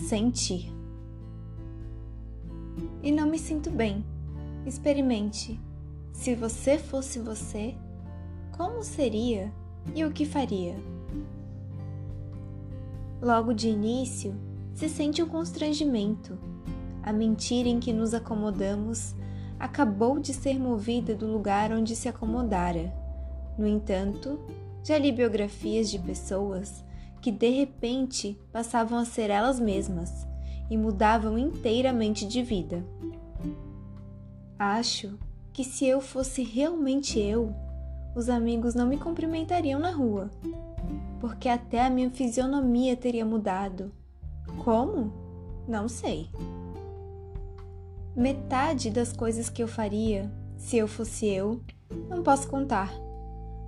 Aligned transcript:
sentir. 0.00 0.72
E 3.02 3.10
não 3.10 3.28
me 3.28 3.38
sinto 3.38 3.70
bem. 3.70 4.04
Experimente. 4.66 5.58
Se 6.12 6.34
você 6.34 6.78
fosse 6.78 7.18
você, 7.18 7.74
como 8.56 8.82
seria 8.82 9.52
e 9.94 10.04
o 10.04 10.10
que 10.10 10.26
faria? 10.26 10.76
Logo 13.22 13.54
de 13.54 13.68
início, 13.68 14.34
se 14.74 14.88
sente 14.88 15.22
um 15.22 15.28
constrangimento. 15.28 16.38
A 17.02 17.12
mentira 17.12 17.68
em 17.68 17.80
que 17.80 17.92
nos 17.92 18.12
acomodamos 18.12 19.14
acabou 19.58 20.18
de 20.18 20.34
ser 20.34 20.58
movida 20.58 21.14
do 21.14 21.26
lugar 21.26 21.72
onde 21.72 21.96
se 21.96 22.08
acomodara. 22.08 22.92
No 23.56 23.66
entanto, 23.66 24.38
já 24.82 24.98
li 24.98 25.12
biografias 25.12 25.90
de 25.90 25.98
pessoas 25.98 26.82
que 27.20 27.30
de 27.30 27.50
repente 27.50 28.38
passavam 28.52 28.98
a 28.98 29.04
ser 29.04 29.30
elas 29.30 29.60
mesmas 29.60 30.26
e 30.70 30.76
mudavam 30.76 31.36
inteiramente 31.36 32.26
de 32.26 32.42
vida. 32.42 32.84
Acho 34.58 35.18
que 35.52 35.64
se 35.64 35.86
eu 35.86 36.00
fosse 36.00 36.42
realmente 36.42 37.18
eu, 37.18 37.54
os 38.14 38.28
amigos 38.28 38.74
não 38.74 38.86
me 38.86 38.96
cumprimentariam 38.96 39.80
na 39.80 39.90
rua, 39.90 40.30
porque 41.20 41.48
até 41.48 41.84
a 41.84 41.90
minha 41.90 42.10
fisionomia 42.10 42.96
teria 42.96 43.24
mudado. 43.24 43.92
Como? 44.64 45.12
Não 45.66 45.88
sei. 45.88 46.28
Metade 48.16 48.90
das 48.90 49.12
coisas 49.12 49.48
que 49.48 49.62
eu 49.62 49.68
faria, 49.68 50.30
se 50.56 50.76
eu 50.76 50.88
fosse 50.88 51.26
eu, 51.26 51.60
não 52.08 52.22
posso 52.22 52.48
contar. 52.48 52.92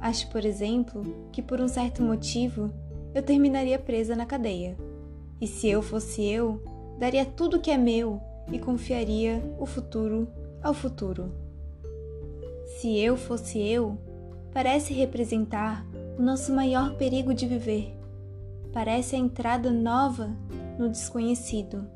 Acho, 0.01 0.29
por 0.31 0.45
exemplo, 0.45 1.03
que 1.31 1.41
por 1.41 1.61
um 1.61 1.69
certo 1.69 2.03
motivo 2.03 2.73
eu 3.15 3.23
terminaria 3.23 3.79
presa 3.79 4.17
na 4.17 4.25
cadeia. 4.25 4.77
E 5.41 5.47
se 5.47 5.69
eu 5.69 5.83
fosse 5.83 6.25
eu, 6.25 6.63
daria 6.99 7.25
tudo 7.25 7.61
que 7.61 7.71
é 7.71 7.77
meu 7.77 8.21
e 8.51 8.59
confiaria 8.59 9.43
o 9.59 9.67
futuro 9.67 10.29
ao 10.63 10.73
futuro. 10.73 11.33
Se 12.77 12.97
eu 12.99 13.17
fosse 13.17 13.61
eu, 13.61 13.99
parece 14.53 14.95
representar 14.95 15.85
o 16.19 16.23
nosso 16.23 16.55
maior 16.55 16.97
perigo 16.97 17.35
de 17.35 17.47
viver. 17.47 17.95
Parece 18.73 19.17
a 19.17 19.19
entrada 19.19 19.71
nova 19.71 20.31
no 20.79 20.89
desconhecido. 20.89 21.87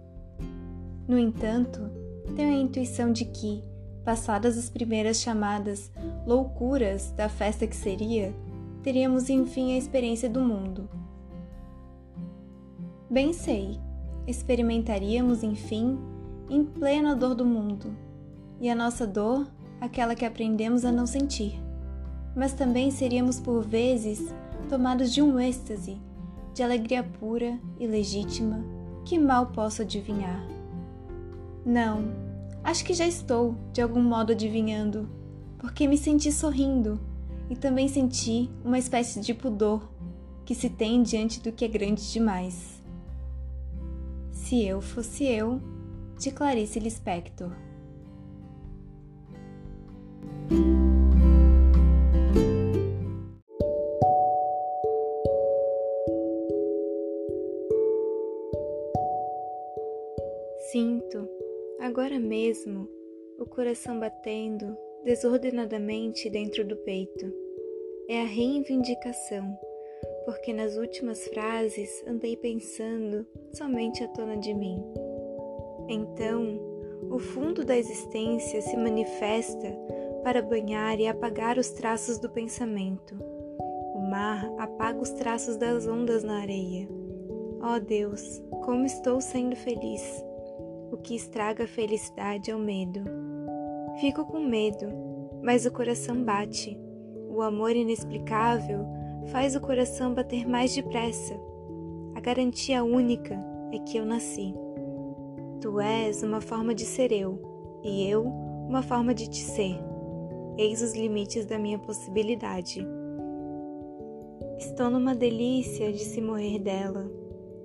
No 1.08 1.18
entanto, 1.18 1.88
tenho 2.34 2.50
a 2.50 2.60
intuição 2.60 3.12
de 3.12 3.24
que, 3.24 3.62
passadas 4.04 4.58
as 4.58 4.68
primeiras 4.68 5.20
chamadas 5.20 5.90
loucuras 6.26 7.12
da 7.12 7.28
festa 7.28 7.66
que 7.66 7.76
seria, 7.76 8.34
teríamos 8.82 9.30
enfim 9.30 9.74
a 9.74 9.78
experiência 9.78 10.28
do 10.28 10.40
mundo 10.40 10.88
Bem 13.08 13.32
sei, 13.32 13.78
experimentaríamos, 14.26 15.44
enfim, 15.44 15.96
em 16.50 16.64
plena 16.64 17.14
dor 17.14 17.36
do 17.36 17.46
mundo, 17.46 17.96
e 18.60 18.68
a 18.68 18.74
nossa 18.74 19.06
dor, 19.06 19.46
aquela 19.80 20.16
que 20.16 20.24
aprendemos 20.24 20.84
a 20.84 20.90
não 20.90 21.06
sentir. 21.06 21.54
Mas 22.34 22.52
também 22.52 22.90
seríamos 22.90 23.38
por 23.38 23.62
vezes 23.62 24.34
tomados 24.68 25.14
de 25.14 25.22
um 25.22 25.38
êxtase, 25.38 25.96
de 26.52 26.64
alegria 26.64 27.04
pura 27.04 27.60
e 27.78 27.86
legítima, 27.86 28.64
que 29.04 29.20
mal 29.20 29.46
posso 29.46 29.82
adivinhar. 29.82 30.44
Não, 31.64 32.12
acho 32.64 32.84
que 32.84 32.92
já 32.92 33.06
estou, 33.06 33.54
de 33.72 33.80
algum 33.80 34.02
modo, 34.02 34.32
adivinhando, 34.32 35.08
porque 35.58 35.86
me 35.86 35.96
senti 35.96 36.32
sorrindo 36.32 36.98
e 37.48 37.54
também 37.54 37.86
senti 37.86 38.50
uma 38.64 38.80
espécie 38.80 39.20
de 39.20 39.32
pudor 39.32 39.88
que 40.44 40.56
se 40.56 40.68
tem 40.68 41.04
diante 41.04 41.40
do 41.40 41.52
que 41.52 41.64
é 41.64 41.68
grande 41.68 42.12
demais. 42.12 42.75
Se 44.48 44.64
Eu 44.64 44.80
Fosse 44.80 45.24
Eu, 45.24 45.60
de 46.20 46.30
Clarice 46.30 46.78
Lispector. 46.78 47.50
Sinto, 60.70 61.28
agora 61.80 62.20
mesmo, 62.20 62.88
o 63.40 63.46
coração 63.46 63.98
batendo 63.98 64.76
desordenadamente 65.02 66.30
dentro 66.30 66.64
do 66.64 66.76
peito. 66.76 67.34
É 68.08 68.22
a 68.22 68.24
reivindicação 68.24 69.58
porque 70.26 70.52
nas 70.52 70.76
últimas 70.76 71.24
frases 71.28 72.04
andei 72.06 72.36
pensando 72.36 73.24
somente 73.54 74.02
à 74.02 74.08
tona 74.08 74.36
de 74.36 74.52
mim. 74.52 74.82
Então, 75.88 76.60
o 77.08 77.18
fundo 77.18 77.64
da 77.64 77.78
existência 77.78 78.60
se 78.60 78.76
manifesta 78.76 79.72
para 80.24 80.42
banhar 80.42 80.98
e 80.98 81.06
apagar 81.06 81.56
os 81.56 81.70
traços 81.70 82.18
do 82.18 82.28
pensamento. 82.28 83.16
O 83.94 84.10
mar 84.10 84.50
apaga 84.58 85.00
os 85.00 85.10
traços 85.10 85.56
das 85.56 85.86
ondas 85.86 86.24
na 86.24 86.40
areia. 86.40 86.88
Oh 87.62 87.78
Deus, 87.78 88.42
como 88.64 88.84
estou 88.84 89.20
sendo 89.20 89.54
feliz! 89.54 90.24
O 90.90 90.96
que 90.96 91.14
estraga 91.14 91.64
a 91.64 91.68
felicidade 91.68 92.50
é 92.50 92.54
o 92.54 92.58
medo. 92.58 93.00
Fico 94.00 94.24
com 94.24 94.40
medo, 94.40 94.86
mas 95.40 95.66
o 95.66 95.72
coração 95.72 96.20
bate. 96.22 96.76
O 97.28 97.42
amor 97.42 97.76
inexplicável 97.76 98.95
faz 99.26 99.56
o 99.56 99.60
coração 99.60 100.14
bater 100.14 100.48
mais 100.48 100.74
depressa. 100.74 101.34
A 102.14 102.20
garantia 102.20 102.84
única 102.84 103.38
é 103.72 103.78
que 103.78 103.96
eu 103.96 104.04
nasci. 104.04 104.54
Tu 105.60 105.80
és 105.80 106.22
uma 106.22 106.40
forma 106.40 106.74
de 106.74 106.84
ser 106.84 107.12
eu, 107.12 107.40
e 107.82 108.08
eu 108.08 108.24
uma 108.68 108.82
forma 108.82 109.14
de 109.14 109.28
te 109.28 109.40
ser. 109.40 109.78
Eis 110.58 110.82
os 110.82 110.94
limites 110.94 111.46
da 111.46 111.58
minha 111.58 111.78
possibilidade. 111.78 112.86
Estou 114.58 114.90
numa 114.90 115.14
delícia 115.14 115.92
de 115.92 116.00
se 116.00 116.20
morrer 116.20 116.58
dela, 116.58 117.10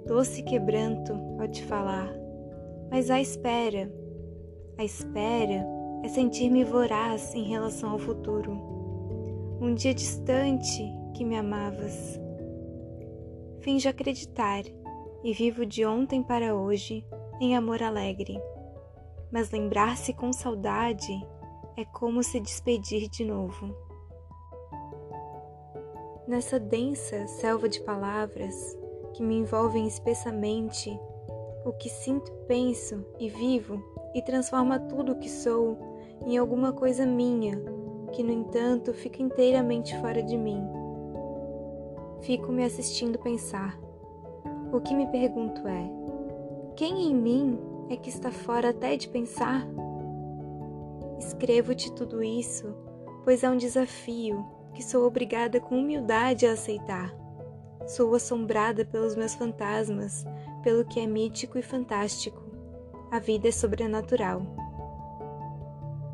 doce 0.05 0.44
quebranto 0.44 1.13
ao 1.39 1.47
te 1.47 1.63
falar. 1.63 2.11
Mas 2.89 3.09
a 3.09 3.21
espera, 3.21 3.91
a 4.77 4.83
espera 4.83 5.66
é 6.03 6.07
sentir-me 6.09 6.63
voraz 6.63 7.33
em 7.33 7.44
relação 7.44 7.91
ao 7.91 8.00
futuro. 8.00 8.51
Um 9.61 9.73
dia 9.73 9.94
distante 9.94 10.83
que 11.21 11.25
me 11.25 11.37
amavas. 11.37 12.19
Finjo 13.59 13.87
acreditar 13.87 14.63
e 15.23 15.31
vivo 15.33 15.67
de 15.67 15.85
ontem 15.85 16.23
para 16.23 16.55
hoje 16.55 17.05
em 17.39 17.55
amor 17.55 17.83
alegre. 17.83 18.41
Mas 19.31 19.51
lembrar-se 19.51 20.13
com 20.15 20.33
saudade 20.33 21.13
é 21.77 21.85
como 21.85 22.23
se 22.23 22.39
despedir 22.39 23.07
de 23.07 23.23
novo. 23.23 23.71
Nessa 26.27 26.59
densa 26.59 27.27
selva 27.27 27.69
de 27.69 27.81
palavras 27.81 28.56
que 29.13 29.21
me 29.21 29.35
envolvem 29.35 29.85
espessamente, 29.85 30.89
o 31.63 31.71
que 31.71 31.88
sinto, 31.88 32.31
penso 32.47 33.06
e 33.19 33.29
vivo 33.29 33.79
e 34.15 34.24
transforma 34.24 34.79
tudo 34.79 35.12
o 35.12 35.19
que 35.19 35.29
sou 35.29 35.77
em 36.25 36.35
alguma 36.35 36.74
coisa 36.74 37.06
minha, 37.06 37.62
que 38.12 38.24
no 38.24 38.31
entanto 38.31 38.91
fica 38.91 39.21
inteiramente 39.21 39.95
fora 40.00 40.24
de 40.24 40.35
mim 40.35 40.81
fico 42.21 42.51
me 42.51 42.63
assistindo 42.63 43.19
pensar. 43.19 43.77
O 44.71 44.79
que 44.79 44.94
me 44.94 45.07
pergunto 45.07 45.68
é: 45.68 45.89
quem 46.75 47.09
em 47.09 47.15
mim 47.15 47.59
é 47.89 47.97
que 47.97 48.09
está 48.09 48.31
fora 48.31 48.69
até 48.69 48.95
de 48.95 49.07
pensar? 49.07 49.68
Escrevo-te 51.19 51.91
tudo 51.91 52.23
isso, 52.23 52.73
pois 53.23 53.44
é 53.44 53.50
um 53.50 53.57
desafio 53.57 54.45
que 54.73 54.83
sou 54.83 55.06
obrigada 55.06 55.59
com 55.59 55.77
humildade 55.77 56.47
a 56.47 56.53
aceitar. 56.53 57.13
Sou 57.88 58.15
assombrada 58.15 58.85
pelos 58.85 59.15
meus 59.15 59.35
fantasmas, 59.35 60.25
pelo 60.63 60.85
que 60.85 61.00
é 61.00 61.07
mítico 61.07 61.57
e 61.57 61.62
fantástico. 61.62 62.41
A 63.12 63.19
vida 63.19 63.50
é 63.50 63.51
sobrenatural. 63.51 64.41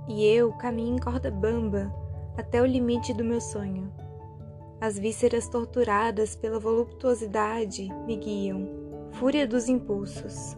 E 0.07 0.25
eu 0.25 0.51
caminho 0.53 0.95
em 0.95 0.99
corda 0.99 1.29
bamba 1.29 1.93
até 2.37 2.61
o 2.61 2.65
limite 2.65 3.13
do 3.13 3.23
meu 3.23 3.41
sonho. 3.41 3.91
As 4.79 4.99
vísceras 4.99 5.49
torturadas 5.49 6.35
pela 6.35 6.59
voluptuosidade 6.59 7.89
me 8.05 8.15
guiam, 8.15 8.69
fúria 9.13 9.47
dos 9.47 9.67
impulsos. 9.67 10.55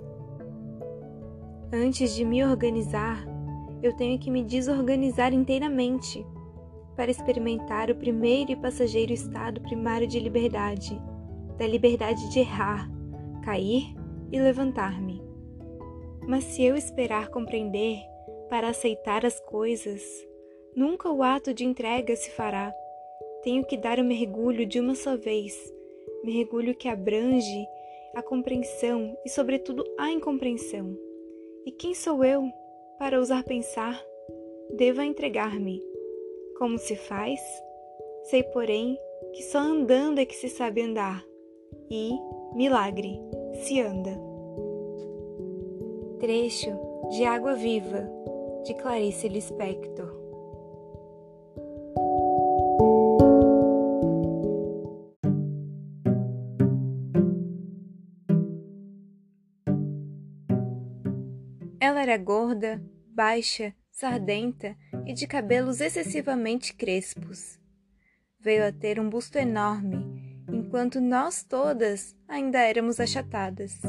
Antes 1.72 2.14
de 2.14 2.26
me 2.26 2.44
organizar, 2.44 3.26
eu 3.82 3.96
tenho 3.96 4.20
que 4.20 4.30
me 4.30 4.44
desorganizar 4.44 5.34
inteiramente 5.34 6.26
para 6.98 7.10
experimentar 7.10 7.90
o 7.90 7.96
primeiro 7.96 8.52
e 8.52 8.58
passageiro 8.58 9.14
estado 9.14 9.62
primário 9.62 10.06
de 10.06 10.20
liberdade, 10.20 11.02
da 11.58 11.66
liberdade 11.66 12.30
de 12.30 12.40
errar, 12.40 12.92
cair 13.42 13.96
e 14.34 14.38
levantar-me. 14.38 15.24
Mas 16.28 16.44
se 16.44 16.62
eu 16.62 16.76
esperar 16.76 17.30
compreender 17.30 18.02
para 18.50 18.68
aceitar 18.68 19.26
as 19.26 19.40
coisas, 19.40 20.02
nunca 20.76 21.10
o 21.10 21.24
ato 21.24 21.54
de 21.54 21.64
entrega 21.64 22.14
se 22.18 22.30
fará. 22.32 22.74
Tenho 23.44 23.66
que 23.66 23.78
dar 23.78 24.00
o 24.00 24.04
mergulho 24.04 24.66
de 24.66 24.80
uma 24.80 24.96
só 24.96 25.16
vez, 25.16 25.74
mergulho 26.24 26.76
que 26.76 26.88
abrange 26.88 27.66
a 28.14 28.22
compreensão 28.22 29.18
e, 29.26 29.30
sobretudo, 29.30 29.84
a 29.98 30.12
incompreensão. 30.12 30.98
E 31.66 31.72
quem 31.72 31.94
sou 31.94 32.24
eu 32.24 32.50
para 32.98 33.18
ousar 33.18 33.44
pensar? 33.44 34.04
Deva 34.76 35.06
entregar-me. 35.06 35.82
Como 36.58 36.78
se 36.78 36.96
faz? 36.96 37.40
Sei, 38.24 38.44
porém, 38.44 38.98
que 39.34 39.44
só 39.44 39.60
andando 39.60 40.20
é 40.20 40.26
que 40.26 40.36
se 40.36 40.50
sabe 40.50 40.82
andar. 40.82 41.26
E, 41.90 42.12
milagre, 42.54 43.20
se 43.54 43.80
anda. 43.80 44.12
Trecho 46.20 46.72
de 47.10 47.24
Água 47.24 47.54
Viva, 47.54 48.10
de 48.66 48.74
Clarice 48.74 49.30
Lispector. 49.30 50.19
Ela 62.00 62.14
era 62.14 62.18
gorda, 62.18 62.82
baixa, 63.14 63.76
sardenta 63.92 64.74
e 65.06 65.14
de 65.14 65.28
cabelos 65.28 65.82
excessivamente 65.82 66.74
crespos. 66.74 67.60
Veio 68.40 68.66
a 68.66 68.72
ter 68.72 69.02
um 69.02 69.10
busto 69.10 69.38
enorme, 69.38 70.46
enquanto 70.50 71.02
nós 71.02 71.44
todas 71.44 72.16
ainda 72.26 72.58
éramos 72.58 73.02
achatadas. 73.02 73.82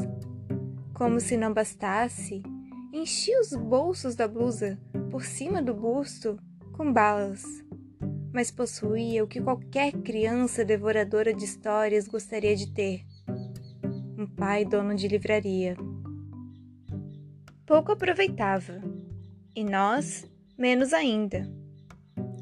Como 0.93 1.21
se 1.21 1.37
não 1.37 1.53
bastasse, 1.53 2.43
enchia 2.91 3.39
os 3.39 3.53
bolsos 3.53 4.13
da 4.13 4.27
blusa, 4.27 4.77
por 5.09 5.23
cima 5.23 5.61
do 5.61 5.73
busto, 5.73 6.37
com 6.73 6.91
balas. 6.91 7.45
Mas 8.33 8.51
possuía 8.51 9.23
o 9.23 9.27
que 9.27 9.39
qualquer 9.39 9.93
criança 9.93 10.65
devoradora 10.65 11.33
de 11.33 11.45
histórias 11.45 12.09
gostaria 12.09 12.57
de 12.57 12.73
ter: 12.73 13.05
um 14.17 14.27
pai 14.27 14.65
dono 14.65 14.93
de 14.95 15.07
livraria 15.07 15.77
pouco 17.71 17.93
aproveitava, 17.93 18.81
e 19.55 19.63
nós 19.63 20.29
menos 20.57 20.91
ainda. 20.91 21.49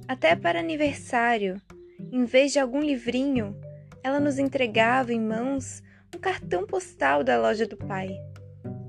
Até 0.07 0.35
para 0.35 0.59
aniversário, 0.59 1.61
em 2.11 2.25
vez 2.25 2.51
de 2.51 2.57
algum 2.57 2.79
livrinho, 2.79 3.55
ela 4.01 4.19
nos 4.19 4.39
entregava 4.39 5.13
em 5.13 5.21
mãos 5.21 5.83
um 6.15 6.17
cartão 6.17 6.65
postal 6.65 7.23
da 7.23 7.39
loja 7.39 7.67
do 7.67 7.77
pai, 7.77 8.09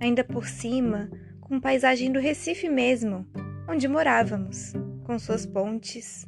ainda 0.00 0.24
por 0.24 0.46
cima, 0.46 1.10
com 1.42 1.60
paisagem 1.60 2.10
do 2.10 2.18
Recife 2.18 2.70
mesmo, 2.70 3.28
onde 3.68 3.86
morávamos, 3.86 4.72
com 5.04 5.18
suas 5.18 5.44
pontes. 5.44 6.26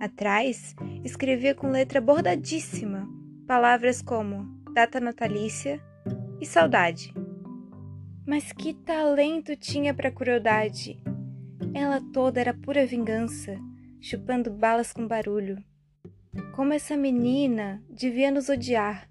Atrás, 0.00 0.74
escrevia 1.04 1.54
com 1.54 1.70
letra 1.70 2.00
bordadíssima 2.00 3.08
palavras 3.46 4.02
como 4.02 4.48
data 4.74 4.98
natalícia 4.98 5.80
e 6.40 6.44
saudade. 6.44 7.14
Mas 8.28 8.52
que 8.52 8.74
talento 8.74 9.56
tinha 9.56 9.94
para 9.94 10.10
crueldade! 10.10 11.02
Ela 11.72 11.98
toda 12.12 12.38
era 12.38 12.52
pura 12.52 12.84
vingança, 12.84 13.56
chupando 14.02 14.50
balas 14.50 14.92
com 14.92 15.08
barulho. 15.08 15.56
Como 16.54 16.74
essa 16.74 16.94
menina 16.94 17.82
devia 17.88 18.30
nos 18.30 18.50
odiar, 18.50 19.08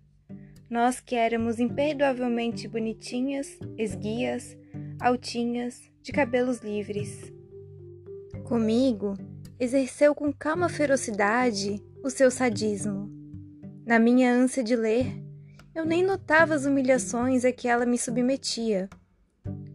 nós 0.70 1.00
que 1.00 1.16
éramos 1.16 1.60
imperdoavelmente 1.60 2.68
bonitinhas, 2.68 3.58
esguias, 3.76 4.56
altinhas, 5.00 5.82
de 6.04 6.12
cabelos 6.12 6.60
livres. 6.60 7.34
Comigo, 8.44 9.16
exerceu 9.60 10.14
com 10.14 10.32
calma 10.32 10.70
ferocidade 10.70 11.84
o 12.04 12.12
seu 12.12 12.30
sadismo. 12.30 13.12
Na 13.84 13.98
minha 13.98 14.32
ânsia 14.32 14.64
de 14.64 14.76
ler, 14.76 15.08
eu 15.74 15.86
nem 15.86 16.04
notava 16.04 16.54
as 16.54 16.66
humilhações 16.68 17.44
a 17.44 17.52
que 17.52 17.68
ela 17.68 17.84
me 17.84 17.98
submetia 17.98 18.88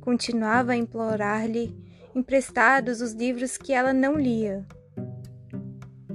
continuava 0.02 0.72
a 0.72 0.76
implorar-lhe 0.76 1.74
emprestados 2.14 3.00
os 3.00 3.12
livros 3.12 3.56
que 3.56 3.72
ela 3.72 3.94
não 3.94 4.18
lia. 4.18 4.66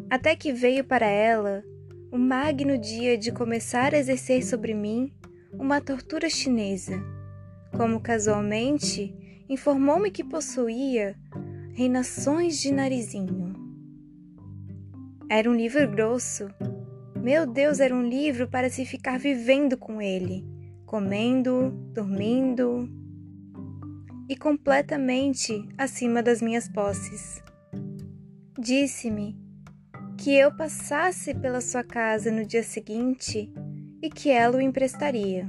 Até 0.09 0.35
que 0.35 0.51
veio 0.51 0.83
para 0.83 1.07
ela 1.07 1.63
o 2.11 2.17
magno 2.17 2.77
dia 2.77 3.17
de 3.17 3.31
começar 3.31 3.93
a 3.93 3.97
exercer 3.97 4.43
sobre 4.43 4.73
mim 4.73 5.11
uma 5.53 5.79
tortura 5.79 6.29
chinesa, 6.29 7.01
como 7.75 8.01
casualmente 8.01 9.15
informou-me 9.49 10.11
que 10.11 10.23
possuía 10.23 11.15
reinações 11.73 12.59
de 12.59 12.73
narizinho. 12.73 13.55
Era 15.29 15.49
um 15.49 15.55
livro 15.55 15.89
grosso. 15.89 16.49
Meu 17.15 17.45
Deus, 17.45 17.79
era 17.79 17.95
um 17.95 18.03
livro 18.03 18.49
para 18.49 18.69
se 18.69 18.85
ficar 18.85 19.17
vivendo 19.17 19.77
com 19.77 20.01
ele, 20.01 20.45
comendo, 20.85 21.71
dormindo, 21.93 22.89
e 24.29 24.35
completamente 24.35 25.67
acima 25.77 26.21
das 26.21 26.41
minhas 26.41 26.67
posses. 26.67 27.41
Disse-me 28.59 29.37
que 30.17 30.35
eu 30.35 30.55
passasse 30.55 31.33
pela 31.33 31.61
sua 31.61 31.83
casa 31.83 32.31
no 32.31 32.45
dia 32.45 32.63
seguinte 32.63 33.51
e 34.01 34.09
que 34.09 34.29
ela 34.29 34.57
o 34.57 34.61
emprestaria. 34.61 35.47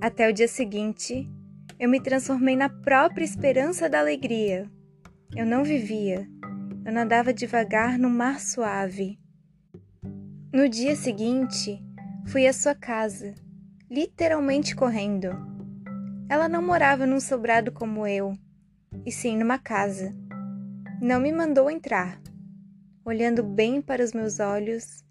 Até 0.00 0.28
o 0.28 0.32
dia 0.32 0.48
seguinte, 0.48 1.28
eu 1.78 1.88
me 1.88 2.00
transformei 2.00 2.56
na 2.56 2.68
própria 2.68 3.24
esperança 3.24 3.88
da 3.88 4.00
alegria. 4.00 4.70
Eu 5.34 5.46
não 5.46 5.64
vivia, 5.64 6.28
eu 6.84 6.92
nadava 6.92 7.32
devagar 7.32 7.98
no 7.98 8.10
mar 8.10 8.38
suave. 8.38 9.18
No 10.52 10.68
dia 10.68 10.94
seguinte, 10.94 11.82
fui 12.26 12.46
à 12.46 12.52
sua 12.52 12.74
casa, 12.74 13.34
literalmente 13.90 14.76
correndo 14.76 15.51
ela 16.32 16.48
não 16.48 16.62
morava 16.62 17.06
num 17.06 17.20
sobrado 17.20 17.70
como 17.70 18.06
eu, 18.06 18.32
e 19.04 19.12
sim 19.12 19.36
numa 19.36 19.58
casa. 19.58 20.16
Não 20.98 21.20
me 21.20 21.30
mandou 21.30 21.70
entrar. 21.70 22.18
Olhando 23.04 23.42
bem 23.42 23.82
para 23.82 24.02
os 24.02 24.14
meus 24.14 24.40
olhos, 24.40 25.04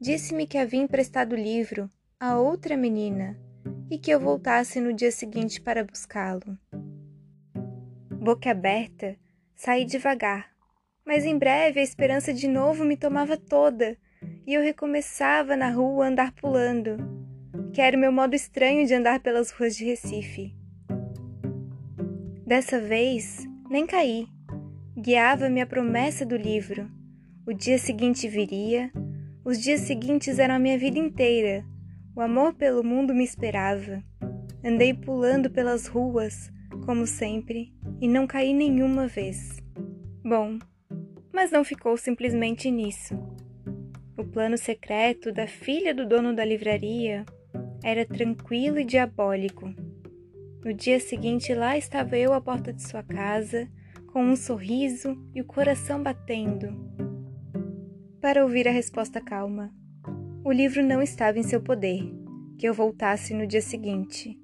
disse-me 0.00 0.46
que 0.46 0.56
havia 0.56 0.80
emprestado 0.80 1.32
o 1.32 1.36
livro 1.36 1.90
a 2.20 2.38
outra 2.38 2.76
menina 2.76 3.36
e 3.90 3.98
que 3.98 4.08
eu 4.12 4.20
voltasse 4.20 4.80
no 4.80 4.94
dia 4.94 5.10
seguinte 5.10 5.60
para 5.60 5.82
buscá-lo. 5.82 6.56
Boca 8.12 8.52
aberta, 8.52 9.16
saí 9.56 9.84
devagar, 9.84 10.52
mas 11.04 11.24
em 11.24 11.36
breve 11.36 11.80
a 11.80 11.82
esperança 11.82 12.32
de 12.32 12.46
novo 12.46 12.84
me 12.84 12.96
tomava 12.96 13.36
toda 13.36 13.98
e 14.46 14.54
eu 14.54 14.62
recomeçava 14.62 15.56
na 15.56 15.70
rua 15.72 16.04
a 16.04 16.08
andar 16.08 16.30
pulando, 16.30 16.98
que 17.72 17.80
era 17.80 17.96
o 17.96 18.00
meu 18.00 18.12
modo 18.12 18.36
estranho 18.36 18.86
de 18.86 18.94
andar 18.94 19.18
pelas 19.18 19.50
ruas 19.50 19.74
de 19.74 19.84
Recife. 19.84 20.56
Dessa 22.48 22.80
vez, 22.80 23.46
nem 23.68 23.86
caí. 23.86 24.26
Guiava-me 24.96 25.60
a 25.60 25.66
promessa 25.66 26.24
do 26.24 26.34
livro. 26.34 26.90
O 27.46 27.52
dia 27.52 27.76
seguinte 27.76 28.26
viria, 28.26 28.90
os 29.44 29.60
dias 29.60 29.82
seguintes 29.82 30.38
eram 30.38 30.54
a 30.54 30.58
minha 30.58 30.78
vida 30.78 30.98
inteira. 30.98 31.62
O 32.16 32.22
amor 32.22 32.54
pelo 32.54 32.82
mundo 32.82 33.12
me 33.12 33.22
esperava. 33.22 34.02
Andei 34.64 34.94
pulando 34.94 35.50
pelas 35.50 35.86
ruas, 35.86 36.50
como 36.86 37.06
sempre, 37.06 37.70
e 38.00 38.08
não 38.08 38.26
caí 38.26 38.54
nenhuma 38.54 39.06
vez. 39.06 39.58
Bom, 40.24 40.58
mas 41.30 41.50
não 41.50 41.62
ficou 41.62 41.98
simplesmente 41.98 42.70
nisso. 42.70 43.14
O 44.16 44.24
plano 44.24 44.56
secreto 44.56 45.30
da 45.30 45.46
filha 45.46 45.94
do 45.94 46.08
dono 46.08 46.34
da 46.34 46.46
livraria 46.46 47.26
era 47.84 48.06
tranquilo 48.06 48.80
e 48.80 48.86
diabólico. 48.86 49.87
No 50.64 50.74
dia 50.74 50.98
seguinte, 50.98 51.54
lá 51.54 51.78
estava 51.78 52.16
eu 52.16 52.32
à 52.32 52.40
porta 52.40 52.72
de 52.72 52.82
sua 52.82 53.02
casa, 53.02 53.68
com 54.12 54.24
um 54.24 54.34
sorriso 54.34 55.16
e 55.34 55.40
o 55.40 55.44
coração 55.44 56.02
batendo, 56.02 56.74
para 58.20 58.42
ouvir 58.42 58.66
a 58.66 58.72
resposta 58.72 59.20
calma. 59.20 59.72
O 60.44 60.50
livro 60.50 60.82
não 60.82 61.00
estava 61.00 61.38
em 61.38 61.42
seu 61.44 61.60
poder, 61.60 62.02
que 62.58 62.68
eu 62.68 62.74
voltasse 62.74 63.32
no 63.32 63.46
dia 63.46 63.62
seguinte. 63.62 64.36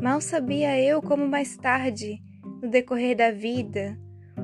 Mal 0.00 0.20
sabia 0.20 0.80
eu 0.80 1.02
como 1.02 1.26
mais 1.26 1.56
tarde, 1.56 2.22
no 2.62 2.70
decorrer 2.70 3.16
da 3.16 3.32
vida, 3.32 3.98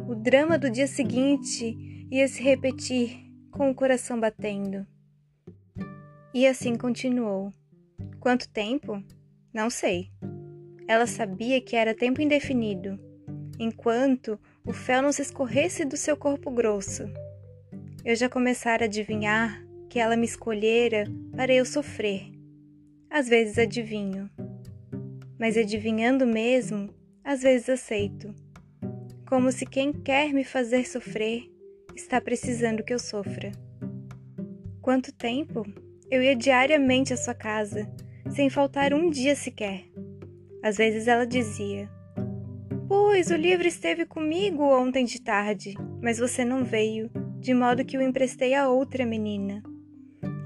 o 0.09 0.15
drama 0.15 0.59
do 0.59 0.69
dia 0.69 0.89
seguinte 0.89 2.07
ia 2.11 2.27
se 2.27 2.43
repetir 2.43 3.31
com 3.53 3.71
o 3.71 3.75
coração 3.75 4.19
batendo. 4.19 4.85
E 6.35 6.49
assim 6.49 6.77
continuou. 6.77 7.53
Quanto 8.19 8.49
tempo? 8.49 9.01
Não 9.53 9.71
sei. 9.71 10.11
Ela 10.87 11.07
sabia 11.07 11.61
que 11.61 11.77
era 11.77 11.95
tempo 11.95 12.21
indefinido, 12.21 12.99
enquanto 13.59 14.39
o 14.67 14.73
fel 14.73 15.03
não 15.03 15.13
se 15.13 15.23
escorresse 15.23 15.85
do 15.85 15.97
seu 15.97 16.17
corpo 16.17 16.51
grosso. 16.51 17.05
Eu 18.05 18.15
já 18.15 18.29
começara 18.29 18.85
a 18.85 18.87
adivinhar 18.87 19.65
que 19.89 19.99
ela 19.99 20.17
me 20.17 20.27
escolhera 20.27 21.05
para 21.35 21.53
eu 21.53 21.65
sofrer. 21.65 22.31
Às 23.09 23.29
vezes 23.29 23.59
adivinho. 23.59 24.29
Mas 25.39 25.57
adivinhando 25.57 26.27
mesmo, 26.27 26.93
às 27.23 27.43
vezes 27.43 27.69
aceito. 27.69 28.35
Como 29.27 29.51
se 29.51 29.65
quem 29.65 29.93
quer 29.93 30.33
me 30.33 30.45
fazer 30.45 30.87
sofrer 30.87 31.51
está 31.95 32.21
precisando 32.21 32.83
que 32.83 32.93
eu 32.93 32.99
sofra. 32.99 33.53
Quanto 34.83 35.13
tempo? 35.13 35.65
Eu 36.11 36.23
ia 36.23 36.37
diariamente 36.37 37.13
à 37.13 37.17
sua 37.17 37.35
casa, 37.35 37.91
sem 38.31 38.51
faltar 38.51 38.93
um 38.93 39.09
dia 39.09 39.35
sequer. 39.35 39.94
Às 40.65 40.79
vezes 40.79 41.07
ela 41.07 41.27
dizia: 41.27 41.91
Pois 42.89 43.31
o 43.31 43.37
livro 43.37 43.69
esteve 43.69 44.07
comigo 44.07 44.63
ontem 44.63 45.05
de 45.05 45.21
tarde, 45.21 45.75
mas 46.01 46.19
você 46.19 46.43
não 46.43 46.65
veio, 46.65 47.11
de 47.39 47.53
modo 47.53 47.85
que 47.85 47.99
o 47.99 48.01
emprestei 48.01 48.55
a 48.55 48.67
outra 48.67 49.05
menina. 49.05 49.63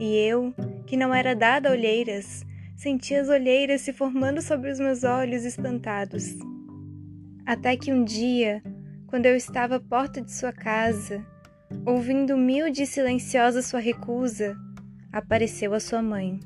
E 0.00 0.16
eu, 0.16 0.52
que 0.88 0.96
não 0.96 1.14
era 1.14 1.36
dada 1.36 1.68
a 1.68 1.72
olheiras, 1.72 2.44
senti 2.74 3.14
as 3.14 3.28
olheiras 3.28 3.82
se 3.82 3.92
formando 3.92 4.42
sobre 4.42 4.72
os 4.72 4.80
meus 4.80 5.04
olhos 5.04 5.44
espantados. 5.44 6.34
Até 7.46 7.76
que 7.76 7.92
um 7.92 8.02
dia, 8.02 8.60
quando 9.06 9.26
eu 9.26 9.36
estava 9.36 9.76
à 9.76 9.80
porta 9.80 10.20
de 10.20 10.32
sua 10.32 10.52
casa, 10.52 11.24
ouvindo 11.86 12.34
humilde 12.34 12.82
e 12.82 12.86
silenciosa 12.86 13.62
sua 13.62 13.78
recusa, 13.78 14.56
apareceu 15.12 15.74
a 15.74 15.78
sua 15.78 16.02
mãe. 16.02 16.40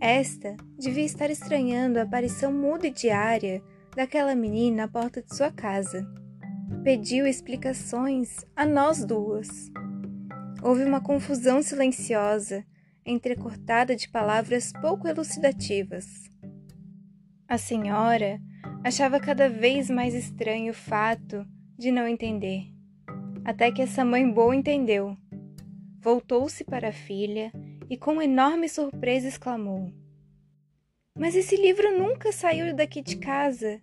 Esta 0.00 0.56
devia 0.78 1.04
estar 1.04 1.28
estranhando 1.28 1.98
a 1.98 2.02
aparição 2.02 2.52
muda 2.52 2.86
e 2.86 2.90
diária 2.90 3.60
daquela 3.96 4.34
menina 4.34 4.84
à 4.84 4.88
porta 4.88 5.20
de 5.20 5.34
sua 5.34 5.50
casa. 5.50 6.06
Pediu 6.84 7.26
explicações 7.26 8.44
a 8.54 8.64
nós 8.64 9.04
duas. 9.04 9.48
Houve 10.62 10.84
uma 10.84 11.00
confusão 11.00 11.60
silenciosa, 11.62 12.64
entrecortada 13.04 13.96
de 13.96 14.08
palavras 14.08 14.72
pouco 14.80 15.08
elucidativas. 15.08 16.30
A 17.48 17.58
senhora 17.58 18.40
achava 18.84 19.18
cada 19.18 19.48
vez 19.48 19.90
mais 19.90 20.14
estranho 20.14 20.70
o 20.70 20.76
fato 20.76 21.44
de 21.76 21.90
não 21.90 22.06
entender. 22.06 22.72
Até 23.44 23.72
que 23.72 23.82
essa 23.82 24.04
mãe 24.04 24.30
boa 24.30 24.54
entendeu. 24.54 25.16
Voltou-se 26.00 26.62
para 26.64 26.90
a 26.90 26.92
filha 26.92 27.50
e, 27.88 27.96
com 27.96 28.20
enorme 28.20 28.68
surpresa, 28.68 29.28
exclamou: 29.28 29.92
Mas 31.18 31.34
esse 31.34 31.56
livro 31.56 31.98
nunca 31.98 32.32
saiu 32.32 32.74
daqui 32.74 33.02
de 33.02 33.16
casa 33.16 33.80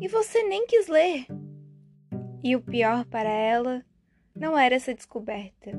e 0.00 0.08
você 0.08 0.42
nem 0.42 0.66
quis 0.66 0.86
ler. 0.86 1.26
E 2.42 2.54
o 2.54 2.60
pior 2.60 3.04
para 3.04 3.30
ela 3.30 3.84
não 4.34 4.56
era 4.56 4.74
essa 4.74 4.94
descoberta. 4.94 5.72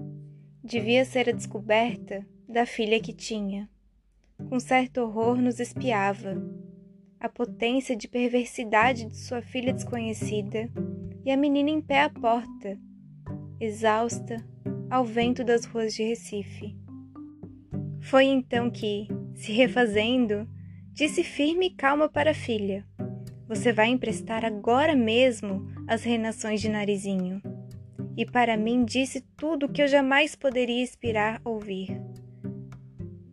Devia 0.64 1.06
ser 1.06 1.30
a 1.30 1.34
descoberta 1.34 2.26
da 2.48 2.66
filha 2.66 3.00
que 3.00 3.14
tinha. 3.14 3.70
Com 4.50 4.60
certo 4.60 5.02
horror 5.02 5.38
nos 5.38 5.60
espiava. 5.60 6.36
A 7.20 7.30
potência 7.30 7.96
de 7.96 8.08
perversidade 8.08 9.06
de 9.06 9.18
sua 9.18 9.42
filha 9.42 9.74
desconhecida 9.74 10.70
e 11.26 11.32
a 11.32 11.38
menina 11.38 11.70
em 11.70 11.82
pé 11.82 12.04
à 12.04 12.10
porta, 12.10 12.78
exausta, 13.60 14.46
ao 14.90 15.06
vento 15.06 15.44
das 15.44 15.66
ruas 15.66 15.94
de 15.94 16.04
Recife. 16.04 16.76
Foi 18.10 18.26
então 18.26 18.72
que, 18.72 19.08
se 19.36 19.52
refazendo, 19.52 20.48
disse 20.92 21.24
firme 21.24 21.68
e 21.68 21.76
calma 21.76 22.10
para 22.10 22.32
a 22.32 22.34
filha: 22.34 22.84
Você 23.48 23.72
vai 23.72 23.90
emprestar 23.90 24.44
agora 24.44 24.96
mesmo 24.96 25.68
as 25.88 26.02
reinações 26.02 26.60
de 26.60 26.70
Narizinho. 26.70 27.40
E 28.18 28.26
para 28.26 28.58
mim 28.58 28.84
disse 28.84 29.22
tudo 29.38 29.68
o 29.68 29.70
que 29.72 29.84
eu 29.84 29.88
jamais 29.88 30.36
poderia 30.36 30.84
esperar 30.84 31.40
ouvir. 31.46 32.02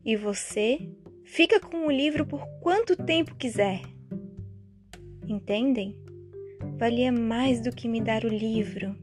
E 0.04 0.14
você 0.14 0.78
fica 1.24 1.58
com 1.58 1.86
o 1.86 1.90
livro 1.90 2.26
por 2.26 2.46
quanto 2.60 3.02
tempo 3.02 3.34
quiser. 3.34 3.80
Entendem? 5.26 5.96
Valia 6.78 7.10
mais 7.10 7.62
do 7.62 7.74
que 7.74 7.88
me 7.88 8.02
dar 8.02 8.26
o 8.26 8.28
livro. 8.28 8.94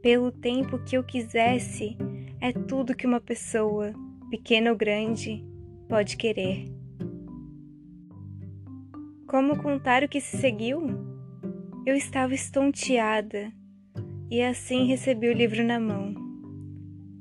Pelo 0.00 0.32
tempo 0.32 0.78
que 0.78 0.96
eu 0.96 1.04
quisesse, 1.04 1.98
é 2.40 2.50
tudo 2.50 2.96
que 2.96 3.06
uma 3.06 3.20
pessoa, 3.20 3.92
pequena 4.32 4.70
ou 4.70 4.76
grande, 4.78 5.44
pode 5.90 6.16
querer. 6.16 6.64
Como 9.26 9.62
contar 9.62 10.02
o 10.02 10.08
que 10.08 10.22
se 10.22 10.38
seguiu? 10.38 10.80
Eu 11.84 11.94
estava 11.94 12.32
estonteada 12.32 13.52
e 14.30 14.40
assim 14.40 14.86
recebi 14.86 15.28
o 15.28 15.34
livro 15.34 15.62
na 15.62 15.78
mão. 15.78 16.14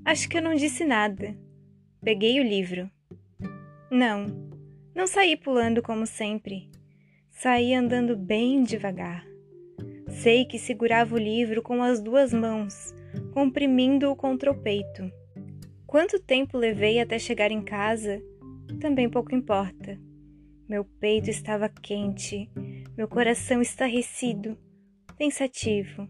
Acho 0.05 0.29
que 0.29 0.37
eu 0.37 0.41
não 0.41 0.55
disse 0.55 0.85
nada. 0.85 1.37
Peguei 2.01 2.39
o 2.39 2.43
livro. 2.43 2.89
Não, 3.91 4.27
não 4.95 5.05
saí 5.05 5.35
pulando 5.35 5.81
como 5.81 6.07
sempre. 6.07 6.71
Saí 7.29 7.73
andando 7.73 8.15
bem 8.15 8.63
devagar. 8.63 9.25
Sei 10.07 10.45
que 10.45 10.57
segurava 10.57 11.15
o 11.15 11.19
livro 11.19 11.61
com 11.61 11.83
as 11.83 12.01
duas 12.01 12.31
mãos, 12.31 12.95
comprimindo-o 13.33 14.15
contra 14.15 14.49
o 14.49 14.55
peito. 14.55 15.11
Quanto 15.91 16.17
tempo 16.17 16.57
levei 16.57 17.01
até 17.01 17.19
chegar 17.19 17.51
em 17.51 17.61
casa, 17.61 18.23
também 18.79 19.09
pouco 19.09 19.35
importa. 19.35 19.99
Meu 20.65 20.85
peito 20.85 21.29
estava 21.29 21.67
quente, 21.67 22.49
meu 22.95 23.09
coração 23.09 23.61
estarrecido, 23.61 24.57
pensativo. 25.17 26.07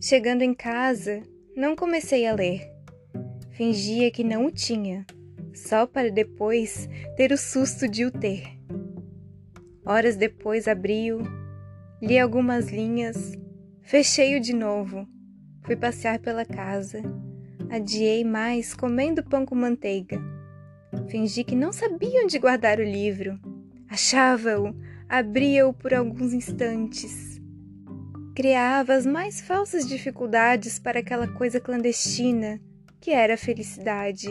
Chegando 0.00 0.40
em 0.40 0.54
casa, 0.54 1.20
não 1.54 1.76
comecei 1.76 2.26
a 2.26 2.32
ler. 2.32 2.62
Fingia 3.50 4.10
que 4.10 4.24
não 4.24 4.46
o 4.46 4.50
tinha, 4.50 5.04
só 5.52 5.86
para 5.86 6.10
depois 6.10 6.88
ter 7.18 7.32
o 7.32 7.36
susto 7.36 7.86
de 7.86 8.06
o 8.06 8.10
ter. 8.10 8.44
Horas 9.84 10.16
depois 10.16 10.66
abri-o, 10.66 11.18
li 12.00 12.18
algumas 12.18 12.70
linhas, 12.70 13.34
fechei-o 13.82 14.40
de 14.40 14.54
novo, 14.54 15.06
fui 15.66 15.76
passear 15.76 16.18
pela 16.18 16.46
casa 16.46 17.02
Adiei 17.70 18.24
mais 18.24 18.74
comendo 18.74 19.22
pão 19.22 19.44
com 19.44 19.54
manteiga. 19.54 20.20
Fingi 21.08 21.44
que 21.44 21.54
não 21.54 21.72
sabia 21.72 22.22
onde 22.22 22.38
guardar 22.38 22.78
o 22.78 22.84
livro. 22.84 23.38
Achava-o, 23.88 24.74
abria-o 25.08 25.72
por 25.72 25.92
alguns 25.92 26.32
instantes. 26.32 27.40
Criava 28.34 28.94
as 28.94 29.06
mais 29.06 29.40
falsas 29.40 29.86
dificuldades 29.88 30.78
para 30.78 31.00
aquela 31.00 31.26
coisa 31.26 31.58
clandestina 31.58 32.60
que 33.00 33.10
era 33.10 33.34
a 33.34 33.38
felicidade. 33.38 34.28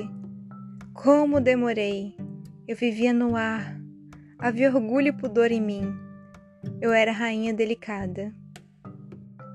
Como 0.94 1.40
demorei! 1.40 2.16
Eu 2.68 2.76
vivia 2.76 3.14
no 3.14 3.36
ar. 3.36 3.80
Havia 4.40 4.74
orgulho 4.74 5.10
e 5.10 5.14
pudor 5.14 5.52
em 5.52 5.62
mim. 5.62 5.96
Eu 6.82 6.92
era 6.92 7.12
rainha 7.12 7.54
delicada. 7.54 8.34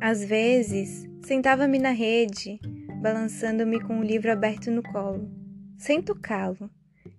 Às 0.00 0.24
vezes, 0.24 1.08
sentava-me 1.22 1.78
na 1.78 1.90
rede, 1.90 2.60
balançando-me 3.00 3.80
com 3.80 3.98
o 3.98 4.02
livro 4.02 4.30
aberto 4.30 4.70
no 4.70 4.82
colo, 4.82 5.30
sem 5.78 6.02
tocá-lo, 6.02 6.70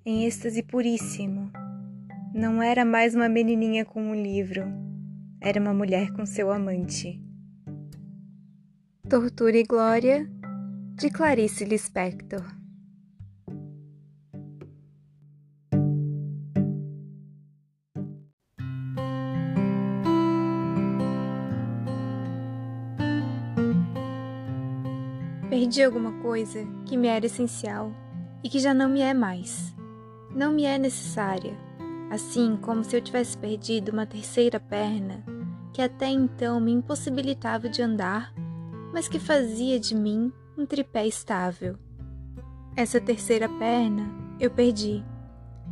em 0.06 0.26
êxtase 0.26 0.62
puríssimo. 0.62 1.52
Não 2.34 2.62
era 2.62 2.86
mais 2.86 3.16
uma 3.16 3.28
menininha 3.28 3.84
com 3.84 4.02
um 4.02 4.16
livro, 4.16 4.64
era 5.42 5.60
uma 5.60 5.74
mulher 5.74 6.12
com 6.12 6.26
seu 6.26 6.52
amante. 6.52 7.20
Tortura 9.10 9.58
e 9.58 9.64
Glória, 9.64 10.30
de 10.96 11.10
Clarice 11.10 11.66
Lispector 11.66 12.61
Perdi 25.72 25.84
alguma 25.84 26.12
coisa 26.22 26.68
que 26.86 26.98
me 26.98 27.08
era 27.08 27.26
essencial 27.26 27.94
e 28.44 28.50
que 28.50 28.60
já 28.60 28.74
não 28.74 28.90
me 28.90 29.00
é 29.00 29.14
mais. 29.14 29.74
Não 30.36 30.52
me 30.52 30.66
é 30.66 30.78
necessária, 30.78 31.58
assim 32.10 32.58
como 32.58 32.84
se 32.84 32.94
eu 32.94 33.02
tivesse 33.02 33.38
perdido 33.38 33.94
uma 33.94 34.06
terceira 34.06 34.60
perna 34.60 35.24
que 35.72 35.82
até 35.82 36.08
então 36.08 36.60
me 36.60 36.74
impossibilitava 36.74 37.70
de 37.70 37.82
andar, 37.82 38.34
mas 38.92 39.08
que 39.08 39.18
fazia 39.18 39.80
de 39.80 39.96
mim 39.96 40.34
um 40.58 40.66
tripé 40.66 41.08
estável. 41.08 41.78
Essa 42.76 43.00
terceira 43.00 43.48
perna 43.48 44.14
eu 44.42 44.52
perdi 44.52 45.02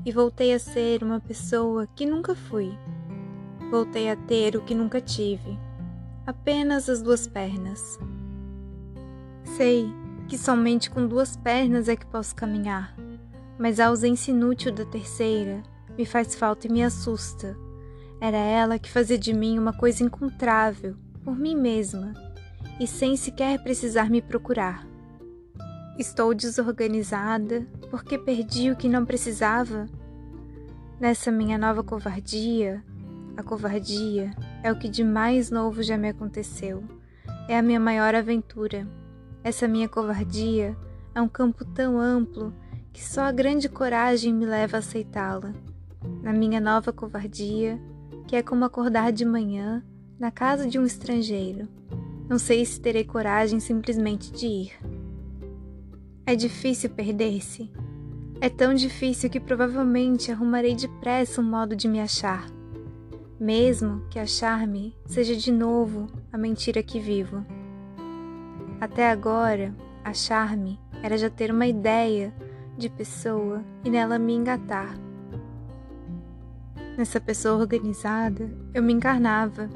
e 0.05 0.13
voltei 0.13 0.53
a 0.53 0.59
ser 0.59 1.03
uma 1.03 1.19
pessoa 1.19 1.85
que 1.87 2.05
nunca 2.05 2.33
fui. 2.33 2.71
Voltei 3.69 4.09
a 4.09 4.15
ter 4.15 4.55
o 4.55 4.61
que 4.61 4.73
nunca 4.73 5.01
tive, 5.01 5.59
apenas 6.25 6.87
as 6.87 7.01
duas 7.01 7.27
pernas. 7.27 7.99
Sei 9.55 9.93
que 10.27 10.37
somente 10.37 10.89
com 10.89 11.07
duas 11.07 11.35
pernas 11.35 11.89
é 11.89 11.95
que 11.95 12.05
posso 12.05 12.35
caminhar, 12.35 12.95
mas 13.57 13.79
a 13.79 13.87
ausência 13.87 14.31
inútil 14.31 14.71
da 14.71 14.85
terceira 14.85 15.61
me 15.97 16.05
faz 16.05 16.35
falta 16.35 16.67
e 16.67 16.71
me 16.71 16.83
assusta. 16.83 17.57
Era 18.21 18.37
ela 18.37 18.79
que 18.79 18.91
fazia 18.91 19.17
de 19.17 19.33
mim 19.33 19.57
uma 19.57 19.73
coisa 19.73 20.03
encontrável, 20.03 20.95
por 21.23 21.37
mim 21.37 21.55
mesma, 21.55 22.13
e 22.79 22.87
sem 22.87 23.17
sequer 23.17 23.61
precisar 23.61 24.09
me 24.09 24.21
procurar. 24.21 24.87
Estou 25.97 26.33
desorganizada 26.33 27.67
porque 27.89 28.17
perdi 28.17 28.71
o 28.71 28.75
que 28.75 28.87
não 28.87 29.05
precisava. 29.05 29.87
Nessa 30.99 31.31
minha 31.31 31.57
nova 31.57 31.83
covardia, 31.83 32.83
a 33.35 33.43
covardia 33.43 34.31
é 34.63 34.71
o 34.71 34.77
que 34.77 34.87
de 34.87 35.03
mais 35.03 35.49
novo 35.49 35.81
já 35.83 35.97
me 35.97 36.09
aconteceu. 36.09 36.83
É 37.49 37.57
a 37.57 37.61
minha 37.61 37.79
maior 37.79 38.15
aventura. 38.15 38.87
Essa 39.43 39.67
minha 39.67 39.87
covardia 39.87 40.75
é 41.15 41.21
um 41.21 41.27
campo 41.27 41.63
tão 41.63 41.99
amplo 41.99 42.53
que 42.91 43.03
só 43.03 43.21
a 43.21 43.31
grande 43.31 43.69
coragem 43.69 44.33
me 44.33 44.45
leva 44.45 44.77
a 44.77 44.79
aceitá-la. 44.79 45.53
Na 46.21 46.33
minha 46.33 46.59
nova 46.59 46.91
covardia, 46.91 47.79
que 48.27 48.35
é 48.35 48.43
como 48.43 48.65
acordar 48.65 49.11
de 49.11 49.25
manhã 49.25 49.83
na 50.19 50.29
casa 50.29 50.67
de 50.67 50.77
um 50.77 50.85
estrangeiro. 50.85 51.67
Não 52.27 52.37
sei 52.37 52.65
se 52.65 52.79
terei 52.79 53.03
coragem 53.03 53.59
simplesmente 53.59 54.31
de 54.31 54.45
ir. 54.45 54.71
É 56.25 56.35
difícil 56.35 56.89
perder-se. 56.89 57.71
É 58.41 58.49
tão 58.49 58.73
difícil 58.73 59.29
que 59.29 59.39
provavelmente 59.39 60.31
arrumarei 60.31 60.75
depressa 60.75 61.41
um 61.41 61.43
modo 61.43 61.75
de 61.75 61.87
me 61.87 61.99
achar, 61.99 62.47
mesmo 63.39 64.01
que 64.09 64.19
achar-me 64.19 64.95
seja 65.05 65.35
de 65.35 65.51
novo 65.51 66.07
a 66.31 66.37
mentira 66.37 66.83
que 66.83 66.99
vivo. 66.99 67.43
Até 68.79 69.09
agora, 69.09 69.75
achar-me 70.03 70.79
era 71.03 71.17
já 71.17 71.29
ter 71.29 71.51
uma 71.51 71.67
ideia 71.67 72.33
de 72.77 72.89
pessoa 72.89 73.63
e 73.83 73.89
nela 73.89 74.17
me 74.17 74.33
engatar. 74.33 74.97
Nessa 76.97 77.19
pessoa 77.19 77.59
organizada, 77.59 78.49
eu 78.73 78.81
me 78.81 78.93
encarnava 78.93 79.69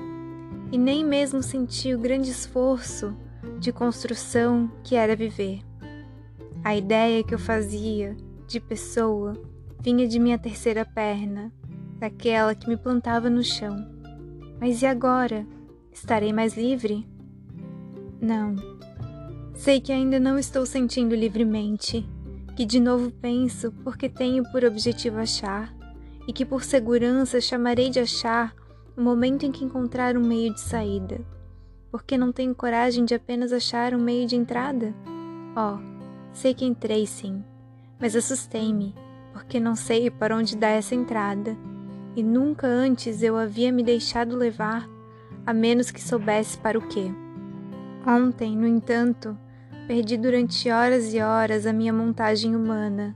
e 0.72 0.78
nem 0.78 1.06
mesmo 1.06 1.44
senti 1.44 1.94
o 1.94 2.00
grande 2.00 2.30
esforço 2.30 3.16
de 3.60 3.72
construção 3.72 4.72
que 4.84 4.96
era 4.96 5.16
viver. 5.16 5.62
A 6.64 6.76
ideia 6.76 7.24
que 7.24 7.34
eu 7.34 7.40
fazia 7.40 8.16
de 8.48 8.60
pessoa 8.60 9.34
vinha 9.82 10.08
de 10.08 10.18
minha 10.18 10.38
terceira 10.38 10.86
perna, 10.86 11.52
daquela 12.00 12.56
que 12.56 12.70
me 12.70 12.78
plantava 12.78 13.30
no 13.30 13.44
chão. 13.44 13.76
Mas 14.60 14.82
e 14.82 14.86
agora? 14.86 15.46
Estarei 15.92 16.32
mais 16.32 16.58
livre? 16.58 17.06
Não. 18.22 18.73
Sei 19.64 19.80
que 19.80 19.94
ainda 19.94 20.20
não 20.20 20.38
estou 20.38 20.66
sentindo 20.66 21.16
livremente, 21.16 22.06
que 22.54 22.66
de 22.66 22.82
novo 22.82 23.10
penso 23.10 23.72
porque 23.82 24.10
tenho 24.10 24.44
por 24.52 24.66
objetivo 24.66 25.20
achar, 25.20 25.74
e 26.28 26.34
que 26.34 26.44
por 26.44 26.66
segurança 26.66 27.40
chamarei 27.40 27.90
de 27.90 27.98
achar 27.98 28.54
o 28.98 29.02
momento 29.02 29.46
em 29.46 29.54
que 29.54 29.64
encontrar 29.64 30.18
um 30.18 30.28
meio 30.28 30.54
de 30.54 30.60
saída, 30.60 31.22
porque 31.90 32.18
não 32.18 32.34
tenho 32.34 32.54
coragem 32.54 33.06
de 33.06 33.16
apenas 33.16 33.54
achar 33.54 33.94
um 33.94 34.04
meio 34.04 34.28
de 34.28 34.36
entrada? 34.36 34.94
Oh, 35.56 35.80
Sei 36.34 36.54
que 36.54 36.66
entrei 36.66 37.08
sim, 37.08 37.42
mas 37.98 38.18
assustei-me, 38.18 38.94
porque 39.32 39.62
não 39.62 39.78
sei 39.78 40.12
para 40.12 40.36
onde 40.36 40.58
dá 40.58 40.68
essa 40.68 40.94
entrada, 40.94 41.56
e 42.18 42.22
nunca 42.22 42.68
antes 42.68 43.24
eu 43.24 43.38
havia 43.38 43.72
me 43.72 43.82
deixado 43.82 44.36
levar, 44.36 44.86
a 45.46 45.54
menos 45.54 45.90
que 45.90 46.02
soubesse 46.02 46.58
para 46.58 46.78
o 46.78 46.86
quê. 46.86 47.10
Ontem, 48.06 48.58
no 48.58 48.68
entanto, 48.68 49.38
perdi 49.88 50.18
durante 50.18 50.70
horas 50.70 51.14
e 51.14 51.20
horas 51.20 51.66
a 51.66 51.74
minha 51.74 51.92
montagem 51.92 52.56
humana. 52.56 53.16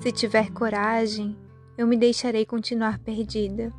Se 0.00 0.10
tiver 0.10 0.50
coragem, 0.50 1.36
eu 1.78 1.86
me 1.86 1.96
deixarei 1.96 2.44
continuar 2.44 2.98
perdida. 2.98 3.72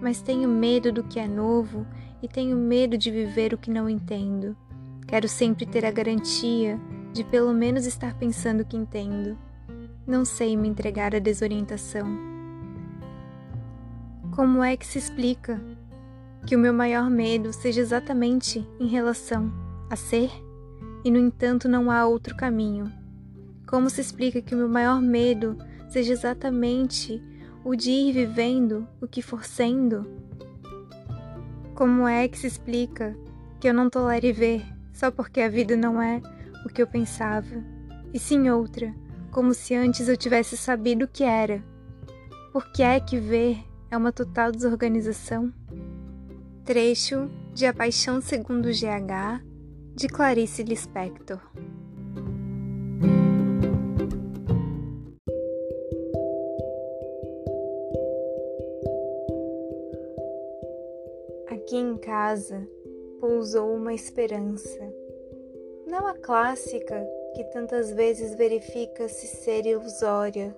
Mas 0.00 0.22
tenho 0.22 0.48
medo 0.48 0.92
do 0.92 1.02
que 1.02 1.18
é 1.18 1.28
novo 1.28 1.86
e 2.22 2.28
tenho 2.28 2.56
medo 2.56 2.96
de 2.96 3.10
viver 3.10 3.52
o 3.52 3.58
que 3.58 3.70
não 3.70 3.88
entendo. 3.88 4.56
Quero 5.06 5.28
sempre 5.28 5.66
ter 5.66 5.84
a 5.84 5.90
garantia 5.90 6.80
de 7.12 7.24
pelo 7.24 7.52
menos 7.52 7.86
estar 7.86 8.14
pensando 8.14 8.64
que 8.64 8.76
entendo. 8.76 9.36
Não 10.06 10.24
sei 10.24 10.56
me 10.56 10.68
entregar 10.68 11.14
à 11.14 11.18
desorientação. 11.18 12.06
Como 14.34 14.62
é 14.62 14.76
que 14.76 14.86
se 14.86 14.98
explica 14.98 15.60
que 16.46 16.54
o 16.54 16.58
meu 16.58 16.72
maior 16.72 17.10
medo 17.10 17.52
seja 17.52 17.80
exatamente 17.80 18.66
em 18.80 18.86
relação 18.86 19.52
a 19.90 19.96
ser 19.96 20.30
e, 21.08 21.10
no 21.10 21.18
entanto, 21.18 21.70
não 21.70 21.90
há 21.90 22.04
outro 22.04 22.36
caminho? 22.36 22.92
Como 23.66 23.88
se 23.88 24.02
explica 24.02 24.42
que 24.42 24.54
o 24.54 24.58
meu 24.58 24.68
maior 24.68 25.00
medo 25.00 25.56
seja 25.88 26.12
exatamente 26.12 27.22
o 27.64 27.74
de 27.74 27.90
ir 27.90 28.12
vivendo 28.12 28.86
o 29.00 29.08
que 29.08 29.22
for 29.22 29.42
sendo? 29.42 30.06
Como 31.74 32.06
é 32.06 32.28
que 32.28 32.38
se 32.38 32.46
explica 32.46 33.16
que 33.58 33.66
eu 33.66 33.72
não 33.72 33.88
tolere 33.88 34.32
ver 34.34 34.62
só 34.92 35.10
porque 35.10 35.40
a 35.40 35.48
vida 35.48 35.78
não 35.78 36.02
é 36.02 36.20
o 36.66 36.68
que 36.68 36.82
eu 36.82 36.86
pensava, 36.86 37.64
e 38.12 38.18
sim 38.18 38.50
outra, 38.50 38.94
como 39.30 39.54
se 39.54 39.74
antes 39.74 40.10
eu 40.10 40.16
tivesse 40.16 40.58
sabido 40.58 41.06
o 41.06 41.08
que 41.08 41.24
era. 41.24 41.64
Por 42.52 42.70
que 42.70 42.82
é 42.82 43.00
que 43.00 43.18
ver 43.18 43.64
é 43.90 43.96
uma 43.96 44.12
total 44.12 44.52
desorganização? 44.52 45.50
Trecho 46.66 47.30
de 47.54 47.64
A 47.64 47.72
Paixão 47.72 48.20
Segundo 48.20 48.68
GH, 48.68 49.47
de 49.98 50.06
Clarice 50.06 50.62
Lispector. 50.62 51.40
Aqui 61.48 61.76
em 61.76 61.96
casa 61.96 62.64
pousou 63.18 63.74
uma 63.74 63.92
esperança 63.92 64.78
não 65.84 66.06
a 66.06 66.14
clássica 66.14 67.04
que 67.34 67.42
tantas 67.46 67.90
vezes 67.90 68.36
verifica-se 68.36 69.26
ser 69.26 69.66
ilusória, 69.66 70.56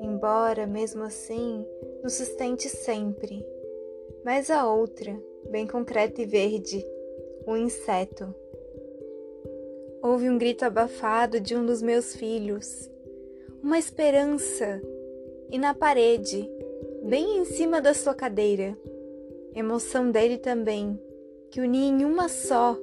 embora 0.00 0.66
mesmo 0.66 1.04
assim 1.04 1.64
nos 2.02 2.14
sustente 2.14 2.68
sempre, 2.68 3.46
mas 4.24 4.50
a 4.50 4.68
outra, 4.68 5.16
bem 5.50 5.68
concreta 5.68 6.20
e 6.20 6.26
verde, 6.26 6.84
o 7.46 7.56
inseto. 7.56 8.34
Houve 10.06 10.30
um 10.30 10.38
grito 10.38 10.64
abafado 10.64 11.40
de 11.40 11.56
um 11.56 11.66
dos 11.66 11.82
meus 11.82 12.14
filhos, 12.14 12.88
uma 13.60 13.76
esperança, 13.76 14.80
e 15.50 15.58
na 15.58 15.74
parede, 15.74 16.48
bem 17.02 17.38
em 17.38 17.44
cima 17.44 17.80
da 17.80 17.92
sua 17.92 18.14
cadeira, 18.14 18.78
emoção 19.52 20.08
dele 20.08 20.38
também, 20.38 20.96
que 21.50 21.60
unia 21.60 21.88
em 21.88 22.04
uma 22.04 22.28
só 22.28 22.78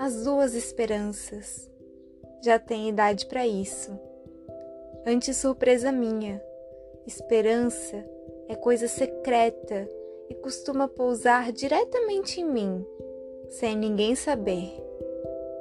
as 0.00 0.24
duas 0.24 0.56
esperanças. 0.56 1.70
Já 2.42 2.58
tem 2.58 2.88
idade 2.88 3.26
para 3.26 3.46
isso. 3.46 3.96
Antes 5.06 5.36
surpresa 5.36 5.92
minha, 5.92 6.42
esperança 7.06 8.04
é 8.48 8.56
coisa 8.56 8.88
secreta 8.88 9.88
e 10.28 10.34
costuma 10.34 10.88
pousar 10.88 11.52
diretamente 11.52 12.40
em 12.40 12.44
mim, 12.44 12.84
sem 13.48 13.76
ninguém 13.76 14.16
saber, 14.16 14.72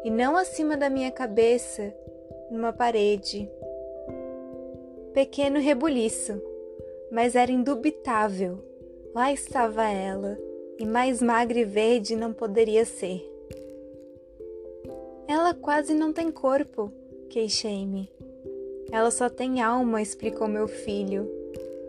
e 0.04 0.10
não 0.10 0.36
acima 0.36 0.76
da 0.76 0.90
minha 0.90 1.12
cabeça, 1.12 1.94
numa 2.52 2.74
parede. 2.74 3.50
Pequeno 5.14 5.60
rebuliço, 5.60 6.42
mas 7.12 7.36
era 7.36 7.52
indubitável. 7.52 8.60
Lá 9.16 9.32
estava 9.32 9.88
ela, 9.88 10.38
e 10.78 10.86
mais 10.86 11.22
magra 11.22 11.60
e 11.60 11.64
verde 11.64 12.16
não 12.16 12.34
poderia 12.34 12.84
ser. 12.84 13.24
Ela 15.28 15.54
quase 15.54 15.94
não 15.94 16.12
tem 16.12 16.32
corpo, 16.32 16.92
queixei-me. 17.30 18.10
Ela 18.92 19.10
só 19.10 19.30
tem 19.30 19.62
alma, 19.62 20.02
explicou 20.02 20.48
meu 20.48 20.68
filho. 20.68 21.30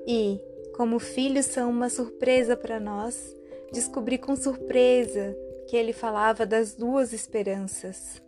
E, 0.07 0.41
como 0.77 0.99
filhos 0.99 1.47
são 1.47 1.69
uma 1.71 1.89
surpresa 1.89 2.57
para 2.57 2.79
nós, 2.79 3.35
descobri 3.73 4.19
com 4.19 4.37
surpresa 4.37 5.37
ele 5.75 5.93
falava 5.93 6.47
das 6.47 6.75
duas 6.75 7.13
esperanças. 7.13 8.23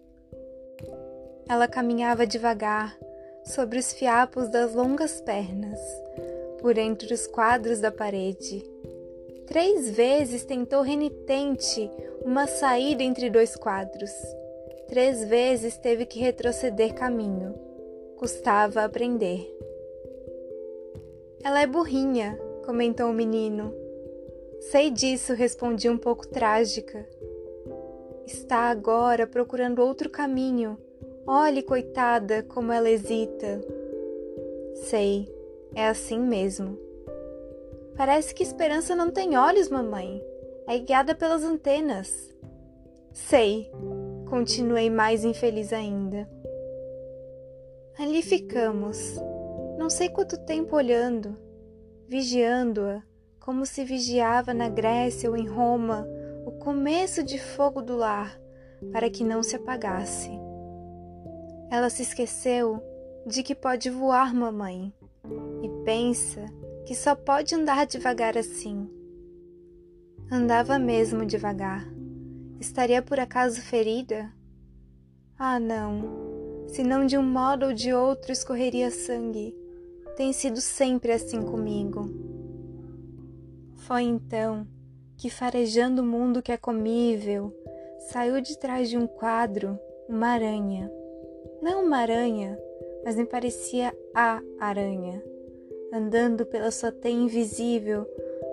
Ela 1.48 1.68
caminhava 1.68 2.26
devagar 2.26 2.96
sobre 3.44 3.78
os 3.78 3.92
fiapos 3.92 4.48
das 4.48 4.74
longas 4.74 5.20
pernas, 5.20 5.78
por 6.60 6.76
entre 6.76 7.12
os 7.14 7.26
quadros 7.26 7.80
da 7.80 7.92
parede. 7.92 8.64
Três 9.46 9.90
vezes 9.90 10.44
tentou 10.44 10.82
renitente 10.82 11.90
uma 12.24 12.46
saída 12.46 13.02
entre 13.02 13.30
dois 13.30 13.54
quadros 13.54 14.10
Três 14.88 15.24
vezes 15.24 15.76
teve 15.76 16.06
que 16.06 16.20
retroceder 16.20 16.94
caminho. 16.94 17.54
Custava 18.16 18.84
aprender. 18.84 19.52
Ela 21.42 21.60
é 21.60 21.66
burrinha, 21.66 22.38
comentou 22.64 23.10
o 23.10 23.12
menino. 23.12 23.74
Sei 24.70 24.90
disso, 24.90 25.34
respondi 25.34 25.88
um 25.90 25.98
pouco 25.98 26.26
trágica. 26.28 27.04
Está 28.26 28.70
agora 28.70 29.24
procurando 29.24 29.78
outro 29.78 30.10
caminho. 30.10 30.76
Olhe, 31.24 31.62
coitada, 31.62 32.42
como 32.42 32.72
ela 32.72 32.90
hesita. 32.90 33.64
Sei, 34.74 35.32
é 35.72 35.86
assim 35.86 36.18
mesmo. 36.18 36.76
Parece 37.96 38.34
que 38.34 38.42
esperança 38.42 38.96
não 38.96 39.12
tem 39.12 39.38
olhos, 39.38 39.68
mamãe. 39.68 40.20
É 40.66 40.76
guiada 40.76 41.14
pelas 41.14 41.44
antenas. 41.44 42.34
Sei, 43.12 43.70
continuei 44.28 44.90
mais 44.90 45.24
infeliz 45.24 45.72
ainda. 45.72 46.28
Ali 47.96 48.22
ficamos, 48.22 49.14
não 49.78 49.88
sei 49.88 50.08
quanto 50.08 50.36
tempo 50.44 50.74
olhando, 50.74 51.38
vigiando-a, 52.08 53.02
como 53.38 53.64
se 53.64 53.84
vigiava 53.84 54.52
na 54.52 54.68
Grécia 54.68 55.30
ou 55.30 55.36
em 55.36 55.46
Roma 55.46 56.06
o 56.46 56.52
começo 56.52 57.24
de 57.24 57.40
fogo 57.40 57.82
do 57.82 57.96
lar, 57.96 58.40
para 58.92 59.10
que 59.10 59.24
não 59.24 59.42
se 59.42 59.56
apagasse. 59.56 60.30
Ela 61.68 61.90
se 61.90 62.02
esqueceu 62.02 62.80
de 63.26 63.42
que 63.42 63.52
pode 63.52 63.90
voar, 63.90 64.32
mamãe, 64.32 64.94
e 65.60 65.68
pensa 65.84 66.46
que 66.86 66.94
só 66.94 67.16
pode 67.16 67.52
andar 67.52 67.84
devagar 67.84 68.38
assim. 68.38 68.88
Andava 70.30 70.78
mesmo 70.78 71.26
devagar. 71.26 71.84
Estaria 72.60 73.02
por 73.02 73.18
acaso 73.18 73.60
ferida? 73.60 74.32
Ah, 75.36 75.58
não. 75.58 76.64
Se 76.68 76.84
não 76.84 77.04
de 77.04 77.18
um 77.18 77.24
modo 77.24 77.66
ou 77.66 77.72
de 77.72 77.92
outro 77.92 78.30
escorreria 78.30 78.92
sangue. 78.92 79.52
Tem 80.16 80.32
sido 80.32 80.60
sempre 80.60 81.10
assim 81.10 81.42
comigo. 81.42 82.08
Foi 83.74 84.02
então 84.02 84.64
que, 85.16 85.30
farejando 85.30 86.02
o 86.02 86.06
mundo 86.06 86.42
que 86.42 86.52
é 86.52 86.56
comível, 86.56 87.52
saiu 88.10 88.40
de 88.40 88.58
trás 88.58 88.88
de 88.88 88.96
um 88.96 89.06
quadro 89.06 89.78
uma 90.08 90.28
aranha. 90.28 90.90
Não 91.60 91.84
uma 91.84 91.98
aranha, 91.98 92.58
mas 93.04 93.16
me 93.16 93.24
parecia 93.24 93.96
a 94.14 94.40
aranha. 94.60 95.22
Andando 95.92 96.44
pela 96.46 96.70
sua 96.70 96.92
teia 96.92 97.14
invisível, 97.14 98.06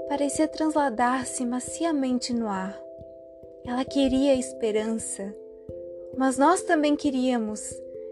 parecia 0.07 0.47
transladar-se 0.47 1.45
maciamente 1.45 2.33
no 2.33 2.47
ar. 2.47 2.79
Ela 3.65 3.85
queria 3.85 4.35
esperança, 4.35 5.33
mas 6.17 6.37
nós 6.37 6.63
também 6.63 6.95
queríamos. 6.95 7.61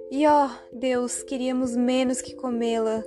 E 0.10 0.26
ó, 0.28 0.48
oh, 0.48 0.76
Deus, 0.76 1.24
queríamos 1.24 1.76
menos 1.76 2.22
que 2.22 2.36
comê-la. 2.36 3.04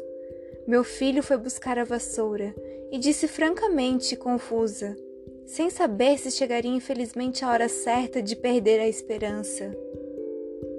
Meu 0.67 0.83
filho 0.83 1.23
foi 1.23 1.37
buscar 1.37 1.79
a 1.79 1.85
vassoura 1.85 2.55
e 2.91 2.99
disse 2.99 3.29
francamente, 3.29 4.17
confusa, 4.17 4.97
sem 5.45 5.71
saber 5.71 6.19
se 6.19 6.31
chegaria 6.31 6.71
infelizmente 6.71 7.45
a 7.45 7.51
hora 7.51 7.69
certa 7.69 8.23
de 8.23 8.35
perder 8.35 8.81
a 8.81 8.89
esperança. 8.89 9.77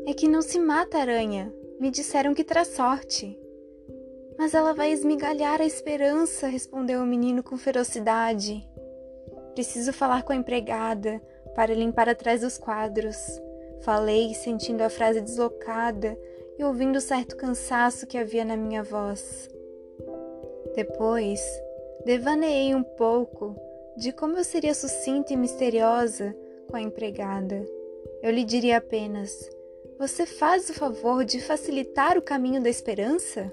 É 0.08 0.14
que 0.14 0.28
não 0.28 0.42
se 0.42 0.60
mata 0.60 0.98
aranha. 0.98 1.54
Me 1.80 1.92
disseram 1.92 2.34
que 2.34 2.44
traz 2.44 2.70
sorte. 2.70 3.40
Mas 4.38 4.54
ela 4.54 4.74
vai 4.74 4.92
esmigalhar 4.92 5.62
a 5.62 5.66
esperança, 5.66 6.48
respondeu 6.48 7.02
o 7.02 7.06
menino 7.06 7.42
com 7.42 7.58
ferocidade. 7.58 8.68
Preciso 9.54 9.94
falar 9.94 10.24
com 10.24 10.34
a 10.34 10.36
empregada, 10.36 11.22
para 11.56 11.74
limpar 11.74 12.10
atrás 12.10 12.42
dos 12.42 12.58
quadros. 12.58 13.18
Falei, 13.82 14.34
sentindo 14.34 14.82
a 14.82 14.90
frase 14.90 15.22
deslocada 15.22 16.18
e 16.58 16.64
ouvindo 16.64 17.00
certo 17.00 17.36
cansaço 17.38 18.06
que 18.06 18.18
havia 18.18 18.44
na 18.44 18.58
minha 18.58 18.84
voz. 18.84 19.50
Depois, 20.76 21.42
devaneei 22.06 22.76
um 22.76 22.84
pouco 22.84 23.56
de 23.96 24.12
como 24.12 24.38
eu 24.38 24.44
seria 24.44 24.74
sucinta 24.74 25.34
e 25.34 25.38
misteriosa 25.38 26.36
com 26.70 26.76
a 26.76 26.82
empregada. 26.82 27.66
Eu 28.22 28.32
lhe 28.32 28.44
diria 28.44 28.78
apenas: 28.78 29.50
Você 29.98 30.26
faz 30.26 30.70
o 30.70 30.74
favor 30.74 31.24
de 31.24 31.42
facilitar 31.42 32.18
o 32.18 32.22
caminho 32.22 32.62
da 32.62 32.70
esperança? 32.70 33.52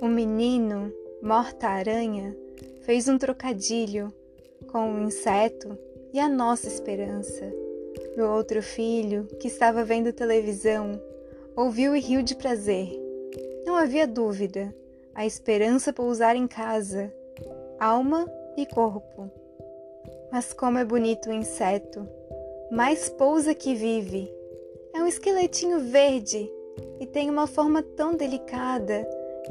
O 0.00 0.06
menino, 0.06 0.92
morta-aranha, 1.22 2.36
fez 2.82 3.08
um 3.08 3.18
trocadilho 3.18 4.12
com 4.70 4.94
o 4.94 5.02
inseto 5.02 5.76
e 6.12 6.20
a 6.20 6.28
nossa 6.28 6.68
esperança. 6.68 7.52
Meu 8.16 8.30
outro 8.30 8.62
filho, 8.62 9.26
que 9.40 9.48
estava 9.48 9.84
vendo 9.84 10.12
televisão, 10.12 11.00
ouviu 11.56 11.94
e 11.94 12.00
riu 12.00 12.22
de 12.22 12.34
prazer. 12.34 12.88
Não 13.66 13.76
havia 13.76 14.06
dúvida, 14.06 14.74
a 15.14 15.26
esperança 15.26 15.92
pousar 15.92 16.36
em 16.36 16.46
casa, 16.46 17.12
alma 17.78 18.26
e 18.56 18.66
corpo. 18.66 19.30
Mas 20.30 20.52
como 20.52 20.78
é 20.78 20.84
bonito 20.84 21.30
o 21.30 21.32
inseto, 21.32 22.08
mais 22.70 23.08
pousa 23.08 23.54
que 23.54 23.74
vive. 23.74 24.32
É 24.94 25.02
um 25.02 25.06
esqueletinho 25.06 25.80
verde 25.80 26.50
e 26.98 27.06
tem 27.06 27.28
uma 27.28 27.46
forma 27.46 27.82
tão 27.82 28.14
delicada 28.14 29.08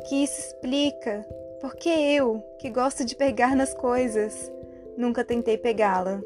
que 0.08 0.24
isso 0.24 0.40
explica 0.40 1.26
porque 1.60 1.90
eu, 1.90 2.42
que 2.58 2.70
gosto 2.70 3.04
de 3.04 3.16
pegar 3.16 3.56
nas 3.56 3.74
coisas, 3.74 4.52
nunca 4.98 5.26
tentei 5.26 5.58
pegá-la. 5.58 6.22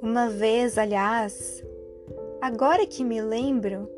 Uma 0.00 0.28
vez, 0.28 0.78
aliás, 0.78 1.62
agora 2.40 2.86
que 2.86 3.04
me 3.04 3.20
lembro, 3.20 3.90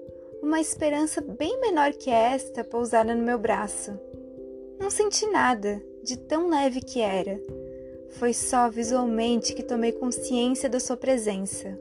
uma 0.43 0.61
esperança 0.61 1.21
bem 1.21 1.61
menor 1.61 1.93
que 1.93 2.11
esta 2.11 2.65
pousara 2.65 3.15
no 3.15 3.23
meu 3.23 3.39
braço. 3.39 3.99
Não 4.81 4.91
senti 4.91 5.27
nada, 5.27 5.81
de 6.03 6.19
tão 6.19 6.49
leve 6.49 6.81
que 6.81 7.01
era. 7.01 7.39
Foi 8.13 8.33
só 8.33 8.69
visualmente 8.71 9.55
que 9.55 9.63
tomei 9.63 9.93
consciência 9.93 10.69
da 10.69 10.79
sua 10.79 10.97
presença. 10.97 11.79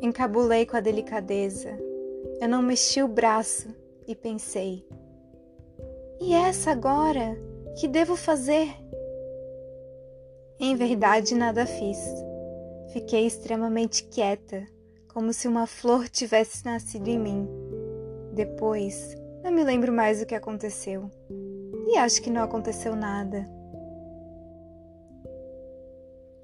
Encabulei 0.00 0.66
com 0.66 0.76
a 0.76 0.80
delicadeza. 0.80 1.78
Eu 2.40 2.48
não 2.48 2.62
mexi 2.62 3.02
o 3.02 3.08
braço 3.08 3.68
e 4.06 4.14
pensei: 4.14 4.84
e 6.22 6.34
essa 6.34 6.70
agora? 6.70 7.34
Que 7.78 7.88
devo 7.88 8.14
fazer? 8.14 8.68
Em 10.58 10.76
verdade, 10.76 11.34
nada 11.34 11.64
fiz. 11.64 11.98
Fiquei 12.92 13.26
extremamente 13.26 14.04
quieta, 14.04 14.66
como 15.08 15.32
se 15.32 15.48
uma 15.48 15.66
flor 15.66 16.10
tivesse 16.10 16.62
nascido 16.62 17.08
em 17.08 17.18
mim. 17.18 17.48
Depois, 18.34 19.16
não 19.42 19.50
me 19.50 19.64
lembro 19.64 19.90
mais 19.90 20.20
o 20.20 20.26
que 20.26 20.34
aconteceu. 20.34 21.10
E 21.88 21.96
acho 21.96 22.20
que 22.20 22.28
não 22.28 22.42
aconteceu 22.42 22.94
nada. 22.94 23.46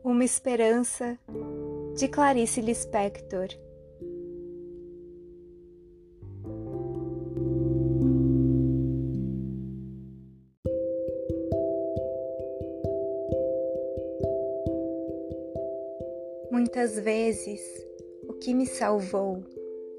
Uma 0.09 0.25
Esperança, 0.25 1.19
de 1.97 2.07
Clarice 2.07 2.61
Lispector. 2.61 3.49
Muitas 16.53 17.01
vezes, 17.01 17.61
o 18.29 18.35
que 18.35 18.55
me 18.55 18.65
salvou 18.65 19.43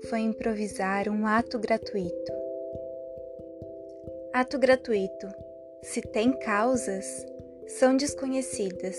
foi 0.09 0.19
improvisar 0.19 1.09
um 1.09 1.27
ato 1.27 1.59
gratuito. 1.59 2.31
Ato 4.31 4.57
gratuito, 4.57 5.27
se 5.83 6.01
tem 6.01 6.31
causas, 6.31 7.25
são 7.67 7.97
desconhecidas, 7.97 8.97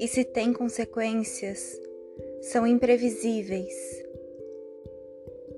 e 0.00 0.08
se 0.08 0.24
tem 0.24 0.50
consequências, 0.50 1.78
são 2.40 2.66
imprevisíveis. 2.66 3.74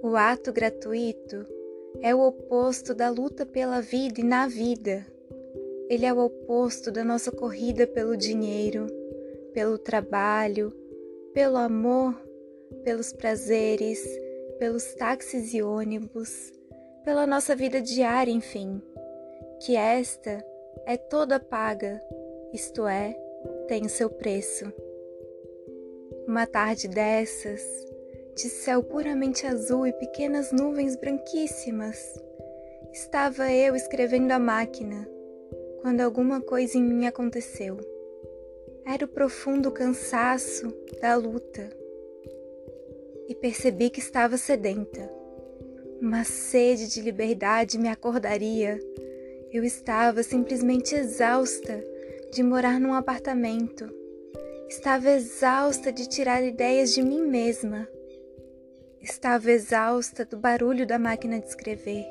O 0.02 0.16
ato 0.16 0.52
gratuito 0.52 1.46
é 2.00 2.12
o 2.12 2.20
oposto 2.26 2.92
da 2.92 3.08
luta 3.08 3.46
pela 3.46 3.80
vida 3.80 4.20
e 4.20 4.24
na 4.24 4.48
vida. 4.48 5.06
Ele 5.88 6.04
é 6.04 6.12
o 6.12 6.18
oposto 6.18 6.90
da 6.90 7.04
nossa 7.04 7.30
corrida 7.30 7.86
pelo 7.86 8.16
dinheiro, 8.16 8.88
pelo 9.54 9.78
trabalho, 9.78 10.72
pelo 11.32 11.56
amor, 11.56 12.20
pelos 12.82 13.12
prazeres, 13.12 14.04
pelos 14.58 14.92
táxis 14.94 15.54
e 15.54 15.62
ônibus, 15.62 16.52
pela 17.04 17.28
nossa 17.28 17.54
vida 17.54 17.80
diária, 17.80 18.32
enfim, 18.32 18.82
que 19.64 19.76
esta 19.76 20.44
é 20.84 20.96
toda 20.96 21.38
paga, 21.38 22.02
isto 22.52 22.88
é, 22.88 23.21
tem 23.72 23.88
seu 23.88 24.10
preço. 24.10 24.70
Uma 26.28 26.46
tarde 26.46 26.86
dessas, 26.86 27.62
de 28.36 28.50
céu 28.50 28.82
puramente 28.82 29.46
azul 29.46 29.86
e 29.86 29.94
pequenas 29.94 30.52
nuvens 30.52 30.94
branquíssimas, 30.94 31.96
estava 32.92 33.50
eu 33.50 33.74
escrevendo 33.74 34.30
a 34.30 34.38
máquina 34.38 35.08
quando 35.80 36.02
alguma 36.02 36.38
coisa 36.42 36.76
em 36.76 36.82
mim 36.82 37.06
aconteceu. 37.06 37.78
Era 38.84 39.06
o 39.06 39.08
profundo 39.08 39.70
cansaço 39.70 40.68
da 41.00 41.14
luta. 41.14 41.70
E 43.26 43.34
percebi 43.34 43.88
que 43.88 44.00
estava 44.00 44.36
sedenta. 44.36 45.10
Uma 45.98 46.24
sede 46.24 46.90
de 46.90 47.00
liberdade 47.00 47.78
me 47.78 47.88
acordaria. 47.88 48.78
Eu 49.50 49.64
estava 49.64 50.22
simplesmente 50.22 50.94
exausta 50.94 51.91
de 52.32 52.42
morar 52.42 52.80
num 52.80 52.94
apartamento. 52.94 53.92
Estava 54.66 55.10
exausta 55.10 55.92
de 55.92 56.08
tirar 56.08 56.42
ideias 56.42 56.94
de 56.94 57.02
mim 57.02 57.20
mesma. 57.26 57.86
Estava 59.02 59.50
exausta 59.50 60.24
do 60.24 60.38
barulho 60.38 60.86
da 60.86 60.98
máquina 60.98 61.38
de 61.38 61.46
escrever. 61.46 62.06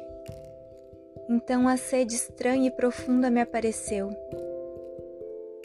Então 1.28 1.68
a 1.68 1.76
sede 1.76 2.14
estranha 2.14 2.68
e 2.68 2.72
profunda 2.72 3.32
me 3.32 3.42
apareceu. 3.42 4.12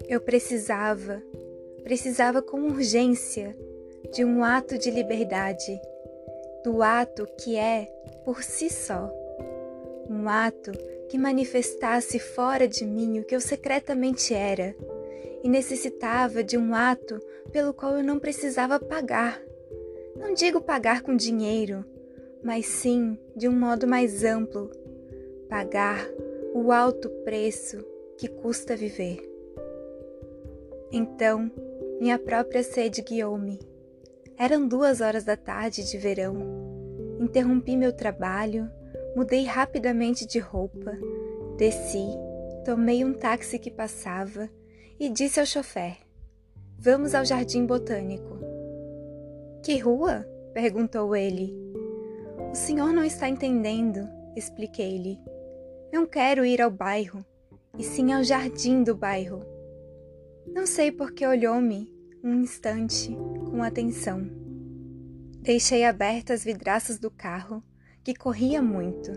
Eu 0.09 0.23
precisava, 0.23 1.23
precisava 1.85 2.41
com 2.41 2.63
urgência 2.63 3.55
de 4.11 4.25
um 4.25 4.43
ato 4.43 4.79
de 4.79 4.91
liberdade, 4.91 5.79
do 6.65 6.83
ato 6.83 7.29
que 7.39 7.57
é 7.57 7.89
por 8.25 8.43
si 8.43 8.71
só, 8.71 9.13
um 10.09 10.27
ato 10.31 10.73
que 11.09 11.19
manifestasse 11.19 12.19
fora 12.19 12.67
de 12.67 12.85
mim 12.85 13.21
o 13.21 13.25
que 13.25 13.35
eu 13.35 13.41
secretamente 13.41 14.35
era 14.35 14.75
e 15.43 15.49
necessitava 15.49 16.43
de 16.43 16.59
um 16.59 16.75
ato 16.75 17.21
pelo 17.53 17.73
qual 17.73 17.97
eu 17.97 18.05
não 18.05 18.19
precisava 18.19 18.81
pagar. 18.81 19.41
Não 20.17 20.35
digo 20.35 20.61
pagar 20.61 21.03
com 21.03 21.15
dinheiro, 21.15 21.85
mas 22.43 22.67
sim 22.67 23.19
de 23.37 23.49
um 23.49 23.59
modo 23.59 23.87
mais 23.87 24.25
amplo 24.25 24.71
pagar 25.49 26.09
o 26.55 26.73
alto 26.73 27.09
preço 27.25 27.85
que 28.19 28.29
custa 28.29 28.75
viver. 28.75 29.23
Então, 30.91 31.51
minha 32.01 32.19
própria 32.19 32.63
sede 32.63 33.03
guiou-me. 33.03 33.61
Eram 34.39 34.67
duas 34.67 35.01
horas 35.01 35.25
da 35.25 35.37
tarde 35.37 35.89
de 35.89 35.97
verão. 35.97 36.37
Interrompi 37.21 37.77
meu 37.77 37.93
trabalho, 37.93 38.71
mudei 39.17 39.45
rapidamente 39.45 40.27
de 40.27 40.39
roupa, 40.39 40.93
desci, 41.57 42.07
tomei 42.67 43.03
um 43.03 43.15
táxi 43.15 43.59
que 43.59 43.71
passava 43.71 44.51
e 45.01 45.09
disse 45.09 45.41
ao 45.41 45.47
chofer: 45.47 45.97
Vamos 46.79 47.15
ao 47.15 47.25
Jardim 47.25 47.65
Botânico. 47.65 48.39
Que 49.63 49.79
rua? 49.79 50.27
perguntou 50.53 51.17
ele. 51.17 51.55
O 52.53 52.55
senhor 52.55 52.93
não 52.93 53.03
está 53.03 53.27
entendendo, 53.29 54.07
expliquei-lhe. 54.37 55.19
Não 55.91 56.07
quero 56.07 56.45
ir 56.45 56.61
ao 56.61 56.71
bairro, 56.71 57.25
e 57.79 57.83
sim 57.83 58.13
ao 58.13 58.23
jardim 58.23 58.83
do 58.83 58.95
bairro. 58.95 59.43
Não 60.47 60.67
sei 60.67 60.93
por 60.93 61.13
que 61.13 61.27
olhou-me 61.27 61.93
um 62.23 62.35
instante 62.35 63.17
com 63.51 63.63
atenção. 63.63 64.27
Deixei 65.41 65.85
abertas 65.85 66.41
as 66.41 66.45
vidraças 66.45 66.99
do 66.99 67.11
carro, 67.11 67.63
que 68.07 68.15
corria 68.15 68.63
muito, 68.63 69.11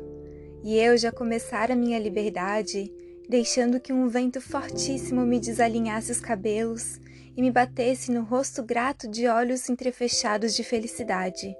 e 0.63 0.75
eu 0.79 0.97
já 0.97 1.11
começara 1.11 1.75
minha 1.75 1.99
liberdade, 1.99 2.91
deixando 3.29 3.79
que 3.79 3.93
um 3.93 4.07
vento 4.07 4.41
fortíssimo 4.41 5.21
me 5.21 5.39
desalinhasse 5.39 6.11
os 6.11 6.19
cabelos 6.19 6.99
e 7.37 7.41
me 7.43 7.51
batesse 7.51 8.11
no 8.11 8.23
rosto 8.23 8.63
grato 8.63 9.07
de 9.07 9.27
olhos 9.27 9.69
entrefechados 9.69 10.55
de 10.55 10.63
felicidade. 10.63 11.55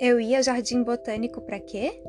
Eu 0.00 0.18
ia 0.18 0.38
ao 0.38 0.42
jardim 0.42 0.82
botânico 0.82 1.42
para 1.42 1.60
quê? 1.60 2.02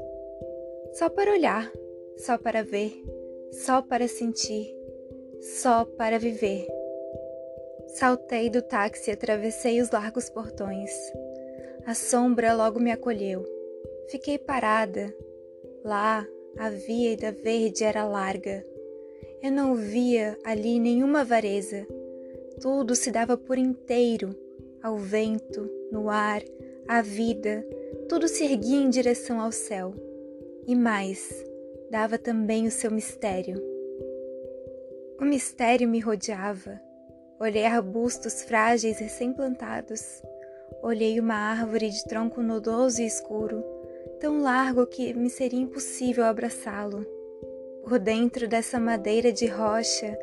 Só 0.93 1.09
para 1.09 1.33
olhar, 1.33 1.69
só 2.15 2.37
para 2.37 2.63
ver, 2.63 3.03
só 3.51 3.81
para 3.81 4.07
sentir, 4.07 4.73
só 5.59 5.83
para 5.83 6.17
viver. 6.17 6.65
Saltei 7.99 8.49
do 8.49 8.61
táxi 8.61 9.09
e 9.09 9.13
atravessei 9.13 9.81
os 9.81 9.91
largos 9.91 10.29
portões. 10.29 10.89
A 11.85 11.93
sombra 11.93 12.53
logo 12.53 12.79
me 12.79 12.89
acolheu. 12.89 13.45
Fiquei 14.09 14.37
parada. 14.37 15.13
Lá, 15.83 16.25
a 16.57 16.69
vida 16.69 17.31
verde 17.31 17.83
era 17.83 18.05
larga. 18.05 18.65
Eu 19.41 19.51
não 19.51 19.75
via 19.75 20.37
ali 20.43 20.79
nenhuma 20.79 21.21
avareza. 21.21 21.85
Tudo 22.61 22.95
se 22.95 23.11
dava 23.11 23.35
por 23.35 23.57
inteiro 23.57 24.35
ao 24.83 24.97
vento, 24.97 25.69
no 25.89 26.09
ar, 26.09 26.41
à 26.87 27.01
vida. 27.01 27.65
Tudo 28.09 28.27
se 28.27 28.43
erguia 28.43 28.81
em 28.81 28.89
direção 28.89 29.39
ao 29.39 29.51
céu 29.51 29.93
e 30.67 30.75
mais, 30.75 31.43
dava 31.89 32.17
também 32.17 32.67
o 32.67 32.71
seu 32.71 32.91
mistério. 32.91 33.61
O 35.19 35.25
mistério 35.25 35.87
me 35.87 35.99
rodeava. 35.99 36.79
Olhei 37.39 37.65
arbustos 37.65 38.43
frágeis 38.43 38.99
recém-plantados. 38.99 40.21
Olhei 40.81 41.19
uma 41.19 41.35
árvore 41.35 41.89
de 41.89 42.03
tronco 42.05 42.41
nodoso 42.41 43.01
e 43.01 43.05
escuro, 43.05 43.63
tão 44.23 44.41
largo 44.41 44.87
que 44.87 45.13
me 45.13 45.29
seria 45.29 45.59
impossível 45.59 46.23
abraçá-lo. 46.23 47.05
Por 47.83 47.99
dentro 47.99 48.47
dessa 48.47 48.79
madeira 48.79 49.33
de 49.33 49.47
rocha, 49.47 50.17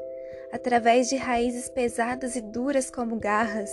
através 0.51 1.11
de 1.11 1.17
raízes 1.17 1.69
pesadas 1.69 2.35
e 2.35 2.41
duras 2.41 2.91
como 2.91 3.17
garras, 3.17 3.71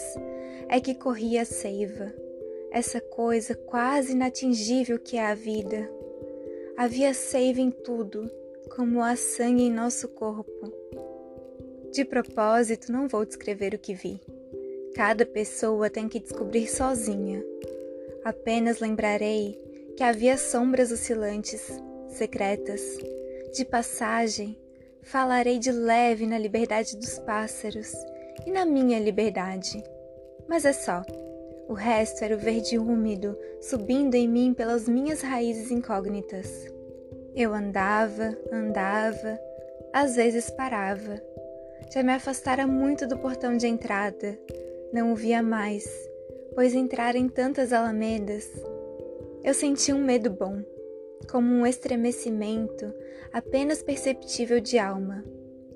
é 0.67 0.81
que 0.81 0.93
corria 0.93 1.43
a 1.43 1.45
seiva, 1.45 2.13
essa 2.71 2.99
coisa 2.99 3.55
quase 3.55 4.11
inatingível 4.11 4.99
que 4.99 5.15
é 5.15 5.25
a 5.25 5.33
vida. 5.33 5.89
Havia 6.75 7.13
seiva 7.13 7.61
em 7.61 7.71
tudo, 7.71 8.29
como 8.75 9.01
há 9.01 9.15
sangue 9.15 9.63
em 9.63 9.71
nosso 9.71 10.09
corpo. 10.09 10.73
De 11.93 12.03
propósito, 12.03 12.91
não 12.91 13.07
vou 13.07 13.25
descrever 13.25 13.73
o 13.73 13.79
que 13.79 13.93
vi. 13.93 14.19
Cada 14.93 15.25
pessoa 15.25 15.89
tem 15.89 16.09
que 16.09 16.19
descobrir 16.19 16.67
sozinha. 16.67 17.41
Apenas 18.25 18.81
lembrarei 18.81 19.65
que 19.97 20.03
havia 20.03 20.37
sombras 20.37 20.91
oscilantes, 20.91 21.81
secretas. 22.07 22.81
De 23.51 23.65
passagem, 23.65 24.55
falarei 25.01 25.57
de 25.57 25.71
leve 25.71 26.27
na 26.27 26.37
liberdade 26.37 26.95
dos 26.95 27.17
pássaros 27.17 27.93
e 28.45 28.51
na 28.51 28.63
minha 28.63 28.99
liberdade. 28.99 29.83
Mas 30.47 30.65
é 30.65 30.71
só. 30.71 31.01
O 31.67 31.73
resto 31.73 32.23
era 32.23 32.35
o 32.35 32.39
verde 32.39 32.77
úmido 32.77 33.35
subindo 33.59 34.13
em 34.13 34.27
mim 34.27 34.53
pelas 34.53 34.87
minhas 34.87 35.21
raízes 35.21 35.71
incógnitas. 35.71 36.71
Eu 37.35 37.51
andava, 37.55 38.37
andava, 38.51 39.39
às 39.91 40.15
vezes 40.15 40.51
parava. 40.51 41.19
Já 41.91 42.03
me 42.03 42.13
afastara 42.13 42.67
muito 42.67 43.07
do 43.07 43.17
portão 43.17 43.57
de 43.57 43.65
entrada. 43.65 44.37
Não 44.93 45.11
o 45.11 45.15
via 45.15 45.41
mais, 45.41 45.85
pois 46.53 46.75
entrara 46.75 47.17
em 47.17 47.27
tantas 47.27 47.73
alamedas. 47.73 48.47
Eu 49.47 49.53
senti 49.53 49.93
um 49.93 50.03
medo 50.03 50.29
bom, 50.29 50.61
como 51.31 51.47
um 51.47 51.65
estremecimento 51.65 52.93
apenas 53.31 53.81
perceptível 53.81 54.59
de 54.59 54.77
alma. 54.77 55.23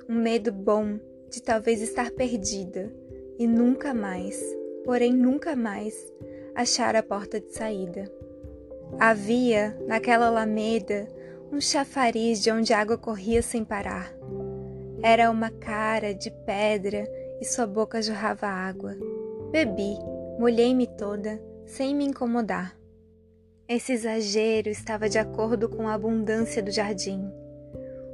Um 0.09 0.21
medo 0.21 0.51
bom 0.51 0.99
de 1.29 1.41
talvez 1.41 1.81
estar 1.81 2.11
perdida 2.11 2.91
e 3.39 3.47
nunca 3.47 3.93
mais 3.93 4.37
porém 4.83 5.13
nunca 5.13 5.55
mais 5.55 6.11
achara 6.53 6.99
a 6.99 7.03
porta 7.03 7.39
de 7.39 7.53
saída. 7.53 8.11
Havia, 8.99 9.77
naquela 9.87 10.27
alameda, 10.27 11.07
um 11.49 11.61
chafariz 11.61 12.43
de 12.43 12.51
onde 12.51 12.73
a 12.73 12.79
água 12.81 12.97
corria 12.97 13.41
sem 13.41 13.63
parar. 13.63 14.13
Era 15.01 15.31
uma 15.31 15.49
cara 15.49 16.13
de 16.13 16.29
pedra 16.45 17.07
e 17.39 17.45
sua 17.45 17.65
boca 17.65 18.01
jorrava 18.01 18.47
água. 18.47 18.97
Bebi, 19.49 19.95
molhei-me 20.37 20.87
toda, 20.87 21.41
sem 21.65 21.95
me 21.95 22.03
incomodar. 22.03 22.80
Esse 23.73 23.93
exagero 23.93 24.67
estava 24.67 25.07
de 25.07 25.17
acordo 25.17 25.69
com 25.69 25.87
a 25.87 25.93
abundância 25.93 26.61
do 26.61 26.69
jardim. 26.69 27.31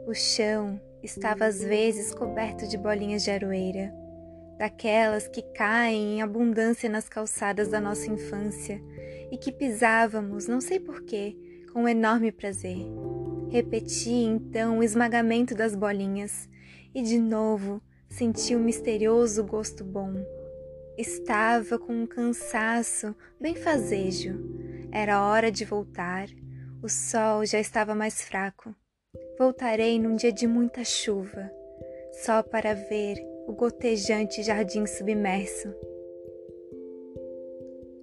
O 0.06 0.14
chão 0.14 0.80
estava 1.02 1.46
às 1.46 1.64
vezes 1.64 2.14
coberto 2.14 2.68
de 2.68 2.78
bolinhas 2.78 3.24
de 3.24 3.32
aroeira 3.32 3.92
daquelas 4.60 5.28
que 5.28 5.42
caem 5.42 6.18
em 6.18 6.22
abundância 6.22 6.88
nas 6.88 7.10
calçadas 7.10 7.70
da 7.70 7.82
nossa 7.82 8.06
infância 8.06 8.80
e 9.32 9.36
que 9.40 9.52
pisávamos, 9.52 10.48
não 10.48 10.62
sei 10.62 10.80
porquê, 10.80 11.36
com 11.74 11.90
enorme 11.90 12.32
prazer. 12.32 12.78
Repeti 13.50 14.12
então 14.12 14.78
o 14.78 14.84
esmagamento 14.84 15.56
das 15.56 15.74
bolinhas 15.74 16.48
e 16.94 17.02
de 17.02 17.18
novo 17.18 17.82
senti 18.08 18.54
o 18.54 18.60
um 18.60 18.64
misterioso 18.64 19.44
gosto 19.44 19.84
bom. 19.84 20.24
Estava 20.96 21.80
com 21.80 22.04
um 22.04 22.06
cansaço 22.06 23.16
bem 23.42 23.56
fazejo. 23.56 24.67
Era 25.00 25.30
hora 25.30 25.52
de 25.52 25.64
voltar. 25.64 26.28
O 26.82 26.90
sol 26.90 27.46
já 27.46 27.60
estava 27.60 27.94
mais 27.94 28.24
fraco. 28.24 28.74
Voltarei 29.38 30.00
num 30.00 30.16
dia 30.16 30.32
de 30.32 30.48
muita 30.48 30.84
chuva, 30.84 31.52
só 32.14 32.42
para 32.42 32.74
ver 32.74 33.16
o 33.46 33.54
gotejante 33.54 34.42
jardim 34.42 34.88
submerso. 34.88 35.72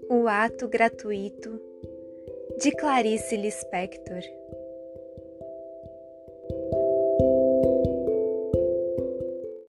O 0.09 0.29
ato 0.29 0.69
gratuito 0.69 1.61
de 2.61 2.71
Clarice 2.71 3.37
Lispector. 3.37 4.23